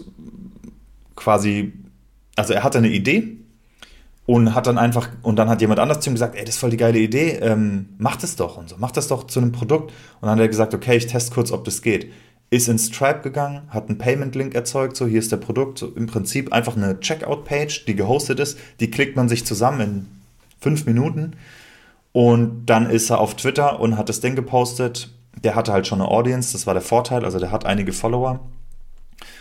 quasi, 1.15 1.73
also 2.35 2.53
er 2.53 2.63
hatte 2.63 2.77
eine 2.77 2.89
Idee 2.89 3.37
und 4.25 4.55
hat 4.55 4.67
dann 4.67 4.77
einfach, 4.77 5.09
und 5.23 5.35
dann 5.35 5.49
hat 5.49 5.59
jemand 5.59 5.81
anders 5.81 5.99
zu 5.99 6.09
ihm 6.09 6.13
gesagt, 6.13 6.35
ey, 6.35 6.45
das 6.45 6.55
ist 6.55 6.61
voll 6.61 6.69
die 6.69 6.77
geile 6.77 6.99
Idee, 6.99 7.39
ähm, 7.41 7.89
mach 7.97 8.15
das 8.15 8.37
doch 8.37 8.55
und 8.57 8.69
so, 8.69 8.77
mach 8.79 8.91
das 8.91 9.09
doch 9.09 9.25
zu 9.25 9.41
einem 9.41 9.51
Produkt. 9.51 9.91
Und 10.21 10.27
dann 10.27 10.31
hat 10.31 10.39
er 10.39 10.47
gesagt, 10.47 10.73
okay, 10.73 10.95
ich 10.95 11.07
teste 11.07 11.33
kurz, 11.33 11.51
ob 11.51 11.65
das 11.65 11.81
geht 11.81 12.11
ist 12.51 12.67
in 12.67 12.77
Stripe 12.77 13.21
gegangen, 13.21 13.61
hat 13.69 13.87
einen 13.87 13.97
Payment-Link 13.97 14.53
erzeugt, 14.53 14.97
so 14.97 15.07
hier 15.07 15.19
ist 15.19 15.31
der 15.31 15.37
Produkt, 15.37 15.79
so 15.79 15.87
im 15.87 16.05
Prinzip 16.05 16.51
einfach 16.51 16.75
eine 16.75 16.99
Checkout-Page, 16.99 17.85
die 17.85 17.95
gehostet 17.95 18.39
ist, 18.41 18.59
die 18.81 18.91
klickt 18.91 19.15
man 19.15 19.29
sich 19.29 19.45
zusammen 19.45 19.79
in 19.79 20.07
fünf 20.59 20.85
Minuten 20.85 21.31
und 22.11 22.65
dann 22.65 22.89
ist 22.89 23.09
er 23.09 23.21
auf 23.21 23.35
Twitter 23.35 23.79
und 23.79 23.97
hat 23.97 24.09
das 24.09 24.19
Ding 24.19 24.35
gepostet. 24.35 25.11
Der 25.41 25.55
hatte 25.55 25.71
halt 25.71 25.87
schon 25.87 26.01
eine 26.01 26.11
Audience, 26.11 26.51
das 26.51 26.67
war 26.67 26.73
der 26.73 26.83
Vorteil, 26.83 27.23
also 27.23 27.39
der 27.39 27.51
hat 27.51 27.65
einige 27.65 27.93
Follower 27.93 28.41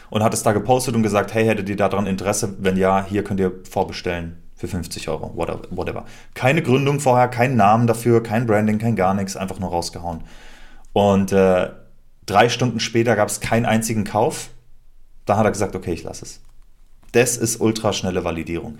und 0.08 0.22
hat 0.22 0.32
es 0.32 0.44
da 0.44 0.52
gepostet 0.52 0.94
und 0.94 1.02
gesagt, 1.02 1.34
hey, 1.34 1.44
hättet 1.44 1.68
ihr 1.68 1.76
daran 1.76 2.06
Interesse? 2.06 2.54
Wenn 2.60 2.76
ja, 2.76 3.04
hier 3.04 3.24
könnt 3.24 3.40
ihr 3.40 3.52
vorbestellen 3.68 4.36
für 4.54 4.68
50 4.68 5.08
Euro, 5.08 5.32
whatever. 5.34 6.04
Keine 6.34 6.62
Gründung 6.62 7.00
vorher, 7.00 7.26
keinen 7.26 7.56
Namen 7.56 7.88
dafür, 7.88 8.22
kein 8.22 8.46
Branding, 8.46 8.78
kein 8.78 8.94
gar 8.94 9.14
nichts, 9.14 9.36
einfach 9.36 9.58
nur 9.58 9.70
rausgehauen. 9.70 10.20
Und 10.92 11.32
äh, 11.32 11.70
Drei 12.30 12.48
Stunden 12.48 12.78
später 12.78 13.16
gab 13.16 13.28
es 13.28 13.40
keinen 13.40 13.66
einzigen 13.66 14.04
Kauf. 14.04 14.50
Da 15.26 15.36
hat 15.36 15.46
er 15.46 15.50
gesagt, 15.50 15.74
okay, 15.74 15.92
ich 15.92 16.04
lasse 16.04 16.24
es. 16.24 16.40
Das 17.10 17.36
ist 17.36 17.60
ultraschnelle 17.60 18.22
Validierung. 18.22 18.78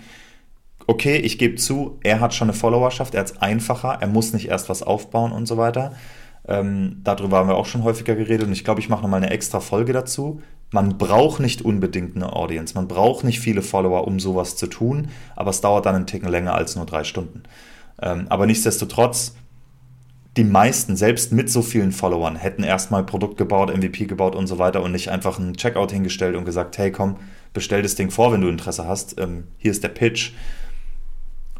Okay, 0.87 1.17
ich 1.17 1.37
gebe 1.37 1.55
zu, 1.55 1.99
er 2.01 2.21
hat 2.21 2.33
schon 2.33 2.49
eine 2.49 2.57
Followerschaft, 2.57 3.13
er 3.13 3.19
hat 3.19 3.31
es 3.31 3.41
einfacher, 3.41 3.97
er 3.99 4.07
muss 4.07 4.31
nicht 4.31 4.47
erst 4.47 4.69
was 4.69 4.83
aufbauen 4.83 5.33
und 5.33 5.47
so 5.47 5.57
weiter. 5.57 5.91
Ähm, 6.47 7.01
darüber 7.03 7.39
haben 7.39 7.49
wir 7.49 7.57
auch 7.57 7.65
schon 7.65 7.83
häufiger 7.83 8.15
geredet 8.15 8.47
und 8.47 8.53
ich 8.53 8.63
glaube, 8.63 8.79
ich 8.79 8.87
mache 8.87 9.01
nochmal 9.01 9.21
eine 9.21 9.31
extra 9.31 9.59
Folge 9.59 9.91
dazu. 9.91 10.41
Man 10.71 10.97
braucht 10.97 11.41
nicht 11.41 11.61
unbedingt 11.61 12.15
eine 12.15 12.31
Audience, 12.31 12.73
man 12.73 12.87
braucht 12.87 13.25
nicht 13.25 13.41
viele 13.41 13.61
Follower, 13.61 14.07
um 14.07 14.21
sowas 14.21 14.55
zu 14.55 14.67
tun, 14.67 15.09
aber 15.35 15.49
es 15.49 15.59
dauert 15.59 15.85
dann 15.85 15.95
einen 15.95 16.07
Ticken 16.07 16.29
länger 16.29 16.55
als 16.55 16.77
nur 16.77 16.85
drei 16.85 17.03
Stunden. 17.03 17.43
Ähm, 18.01 18.27
aber 18.29 18.45
nichtsdestotrotz, 18.45 19.35
die 20.37 20.43
meisten, 20.45 20.95
selbst 20.95 21.33
mit 21.33 21.49
so 21.49 21.61
vielen 21.61 21.91
Followern, 21.91 22.37
hätten 22.37 22.63
erstmal 22.63 23.03
Produkt 23.03 23.37
gebaut, 23.37 23.75
MVP 23.75 24.05
gebaut 24.05 24.35
und 24.35 24.47
so 24.47 24.59
weiter 24.59 24.81
und 24.81 24.93
nicht 24.93 25.09
einfach 25.09 25.37
einen 25.37 25.57
Checkout 25.57 25.91
hingestellt 25.91 26.35
und 26.35 26.45
gesagt, 26.45 26.77
hey 26.77 26.91
komm, 26.91 27.17
bestell 27.53 27.81
das 27.81 27.95
Ding 27.95 28.11
vor, 28.11 28.31
wenn 28.31 28.41
du 28.41 28.47
Interesse 28.47 28.87
hast, 28.87 29.19
ähm, 29.19 29.45
hier 29.57 29.71
ist 29.71 29.83
der 29.83 29.89
Pitch. 29.89 30.31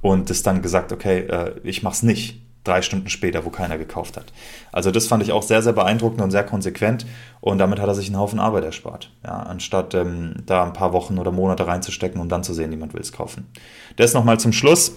Und 0.02 0.30
das 0.30 0.42
dann 0.42 0.62
gesagt, 0.62 0.92
okay, 0.92 1.20
äh, 1.20 1.56
ich 1.64 1.84
mach's 1.84 2.02
nicht. 2.02 2.42
Drei 2.64 2.84
Stunden 2.84 3.10
später, 3.10 3.44
wo 3.44 3.50
keiner 3.50 3.80
gekauft 3.80 4.18
hat. 4.18 4.32
Also 4.72 4.92
das 4.92 5.08
fand 5.08 5.24
ich 5.24 5.32
auch 5.32 5.42
sehr, 5.42 5.64
sehr 5.64 5.74
beeindruckend 5.74 6.22
und 6.22 6.30
sehr 6.30 6.44
konsequent 6.44 7.08
und 7.40 7.58
damit 7.58 7.80
hat 7.80 7.88
er 7.88 7.96
sich 7.96 8.06
einen 8.06 8.20
Haufen 8.20 8.40
Arbeit 8.40 8.64
erspart. 8.64 9.12
Ja, 9.24 9.32
anstatt 9.32 9.96
ähm, 9.96 10.36
da 10.46 10.64
ein 10.64 10.74
paar 10.74 10.94
Wochen 10.94 11.18
oder 11.18 11.32
Monate 11.32 11.66
reinzustecken 11.66 12.22
und 12.22 12.30
dann 12.30 12.44
zu 12.44 12.54
sehen, 12.54 12.70
niemand 12.70 12.94
will 12.94 13.02
es 13.02 13.12
kaufen. 13.12 13.48
Das 13.96 14.14
nochmal 14.14 14.40
zum 14.40 14.54
Schluss. 14.54 14.94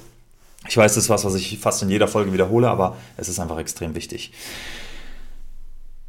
Ich 0.69 0.77
weiß, 0.77 0.95
das 0.95 1.05
ist 1.05 1.11
was, 1.11 1.25
was 1.25 1.35
ich 1.35 1.59
fast 1.59 1.83
in 1.83 1.91
jeder 1.91 2.09
Folge 2.09 2.33
wiederhole, 2.33 2.69
aber 2.71 2.97
es 3.17 3.29
ist 3.29 3.39
einfach 3.39 3.59
extrem 3.59 3.95
wichtig. 3.95 4.33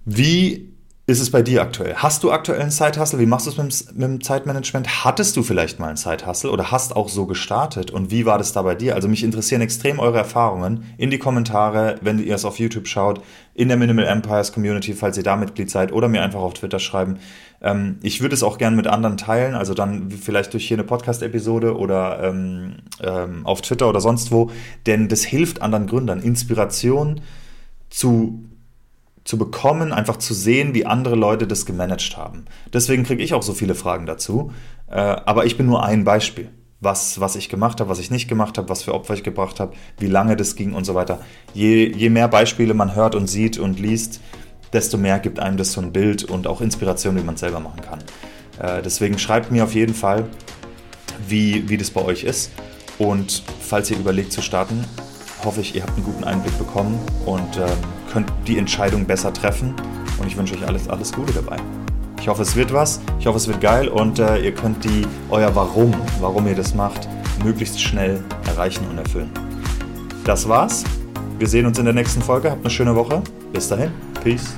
Wie 0.05 0.74
ist 1.07 1.19
es 1.19 1.29
bei 1.29 1.43
dir 1.43 1.61
aktuell? 1.61 1.93
Hast 1.97 2.23
du 2.23 2.31
aktuell 2.31 2.59
einen 2.59 2.71
Side-Hustle? 2.71 3.19
Wie 3.19 3.27
machst 3.27 3.45
du 3.45 3.51
es 3.51 3.57
mit, 3.57 3.95
mit, 3.95 4.01
dem 4.01 4.23
Zeitmanagement? 4.23 5.05
Hattest 5.05 5.37
du 5.37 5.43
vielleicht 5.43 5.79
mal 5.79 5.89
einen 5.89 5.97
Side-Hustle 5.97 6.49
oder 6.49 6.71
hast 6.71 6.95
auch 6.95 7.09
so 7.09 7.27
gestartet? 7.27 7.91
Und 7.91 8.09
wie 8.09 8.25
war 8.25 8.39
das 8.39 8.53
da 8.53 8.63
bei 8.63 8.73
dir? 8.73 8.95
Also 8.95 9.07
mich 9.07 9.23
interessieren 9.23 9.61
extrem 9.61 9.99
eure 9.99 10.17
Erfahrungen 10.17 10.83
in 10.97 11.11
die 11.11 11.19
Kommentare, 11.19 11.97
wenn 12.01 12.17
ihr 12.17 12.33
es 12.33 12.43
auf 12.43 12.57
YouTube 12.57 12.87
schaut, 12.87 13.21
in 13.53 13.67
der 13.67 13.77
Minimal 13.77 14.05
Empires 14.05 14.51
Community, 14.51 14.93
falls 14.93 15.15
ihr 15.15 15.23
da 15.23 15.35
Mitglied 15.35 15.69
seid, 15.69 15.91
oder 15.93 16.07
mir 16.07 16.23
einfach 16.23 16.41
auf 16.41 16.55
Twitter 16.55 16.79
schreiben. 16.79 17.19
Ähm, 17.61 17.99
ich 18.01 18.21
würde 18.21 18.33
es 18.33 18.41
auch 18.41 18.57
gerne 18.57 18.75
mit 18.75 18.87
anderen 18.87 19.17
teilen, 19.17 19.53
also 19.53 19.75
dann 19.75 20.09
vielleicht 20.09 20.53
durch 20.53 20.67
hier 20.67 20.77
eine 20.77 20.85
Podcast-Episode 20.85 21.77
oder 21.77 22.23
ähm, 22.23 22.77
ähm, 23.03 23.45
auf 23.45 23.61
Twitter 23.61 23.87
oder 23.87 24.01
sonst 24.01 24.31
wo, 24.31 24.49
denn 24.87 25.07
das 25.07 25.23
hilft 25.23 25.61
anderen 25.61 25.85
Gründern, 25.85 26.19
Inspiration 26.19 27.21
zu 27.91 28.43
zu 29.25 29.37
bekommen, 29.37 29.91
einfach 29.91 30.17
zu 30.17 30.33
sehen, 30.33 30.73
wie 30.73 30.85
andere 30.85 31.15
Leute 31.15 31.47
das 31.47 31.65
gemanagt 31.65 32.15
haben. 32.15 32.45
Deswegen 32.71 33.03
kriege 33.03 33.23
ich 33.23 33.33
auch 33.33 33.43
so 33.43 33.53
viele 33.53 33.75
Fragen 33.75 34.05
dazu. 34.05 34.53
Äh, 34.87 34.99
aber 34.99 35.45
ich 35.45 35.57
bin 35.57 35.65
nur 35.65 35.83
ein 35.83 36.05
Beispiel. 36.05 36.49
Was, 36.79 37.19
was 37.19 37.35
ich 37.35 37.49
gemacht 37.49 37.79
habe, 37.79 37.89
was 37.89 37.99
ich 37.99 38.11
nicht 38.11 38.27
gemacht 38.27 38.57
habe, 38.57 38.69
was 38.69 38.83
für 38.83 38.93
Opfer 38.93 39.15
ich 39.15 39.23
gebracht 39.23 39.59
habe, 39.59 39.73
wie 39.97 40.07
lange 40.07 40.35
das 40.35 40.55
ging 40.55 40.73
und 40.73 40.85
so 40.85 40.93
weiter. 40.93 41.19
Je, 41.53 41.91
je 41.91 42.09
mehr 42.09 42.27
Beispiele 42.27 42.75
man 42.75 42.93
hört 42.93 43.15
und 43.15 43.27
sieht 43.27 43.57
und 43.57 43.79
liest, 43.79 44.21
desto 44.71 44.97
mehr 44.97 45.19
gibt 45.19 45.39
einem 45.39 45.57
das 45.57 45.71
so 45.71 45.81
ein 45.81 45.91
Bild 45.91 46.25
und 46.25 46.45
auch 46.45 46.61
Inspiration, 46.61 47.17
wie 47.17 47.23
man 47.23 47.35
es 47.35 47.41
selber 47.41 47.59
machen 47.59 47.81
kann. 47.81 47.99
Äh, 48.59 48.83
deswegen 48.83 49.17
schreibt 49.17 49.51
mir 49.51 49.63
auf 49.63 49.73
jeden 49.73 49.95
Fall, 49.95 50.25
wie, 51.27 51.67
wie 51.67 51.77
das 51.77 51.89
bei 51.89 52.03
euch 52.03 52.23
ist. 52.23 52.51
Und 52.99 53.41
falls 53.61 53.89
ihr 53.89 53.97
überlegt 53.97 54.31
zu 54.31 54.43
starten, 54.43 54.83
hoffe 55.43 55.61
ich, 55.61 55.75
ihr 55.75 55.81
habt 55.81 55.93
einen 55.95 56.03
guten 56.03 56.23
Einblick 56.23 56.57
bekommen 56.59 56.99
und 57.25 57.57
ähm, 57.57 57.94
könnt 58.15 58.31
die 58.47 58.57
Entscheidung 58.57 59.03
besser 59.03 59.33
treffen. 59.33 59.73
Und 60.17 60.27
ich 60.27 60.37
wünsche 60.37 60.55
euch 60.55 60.65
alles, 60.65 60.87
alles 60.87 61.11
Gute 61.11 61.33
dabei. 61.33 61.57
Ich 62.21 62.29
hoffe, 62.29 62.43
es 62.43 62.55
wird 62.55 62.71
was. 62.71 63.01
Ich 63.19 63.27
hoffe, 63.27 63.35
es 63.35 63.45
wird 63.45 63.59
geil 63.59 63.89
und 63.89 64.19
äh, 64.19 64.37
ihr 64.37 64.53
könnt 64.53 64.85
die 64.85 65.05
euer 65.29 65.53
Warum, 65.53 65.93
warum 66.21 66.47
ihr 66.47 66.55
das 66.55 66.73
macht, 66.73 67.09
möglichst 67.43 67.81
schnell 67.81 68.23
erreichen 68.47 68.87
und 68.89 68.97
erfüllen. 68.97 69.29
Das 70.23 70.47
war's. 70.47 70.85
Wir 71.37 71.47
sehen 71.49 71.65
uns 71.65 71.77
in 71.77 71.83
der 71.83 71.93
nächsten 71.93 72.21
Folge. 72.21 72.49
Habt 72.49 72.61
eine 72.61 72.69
schöne 72.69 72.95
Woche. 72.95 73.21
Bis 73.51 73.67
dahin. 73.67 73.91
Peace. 74.23 74.55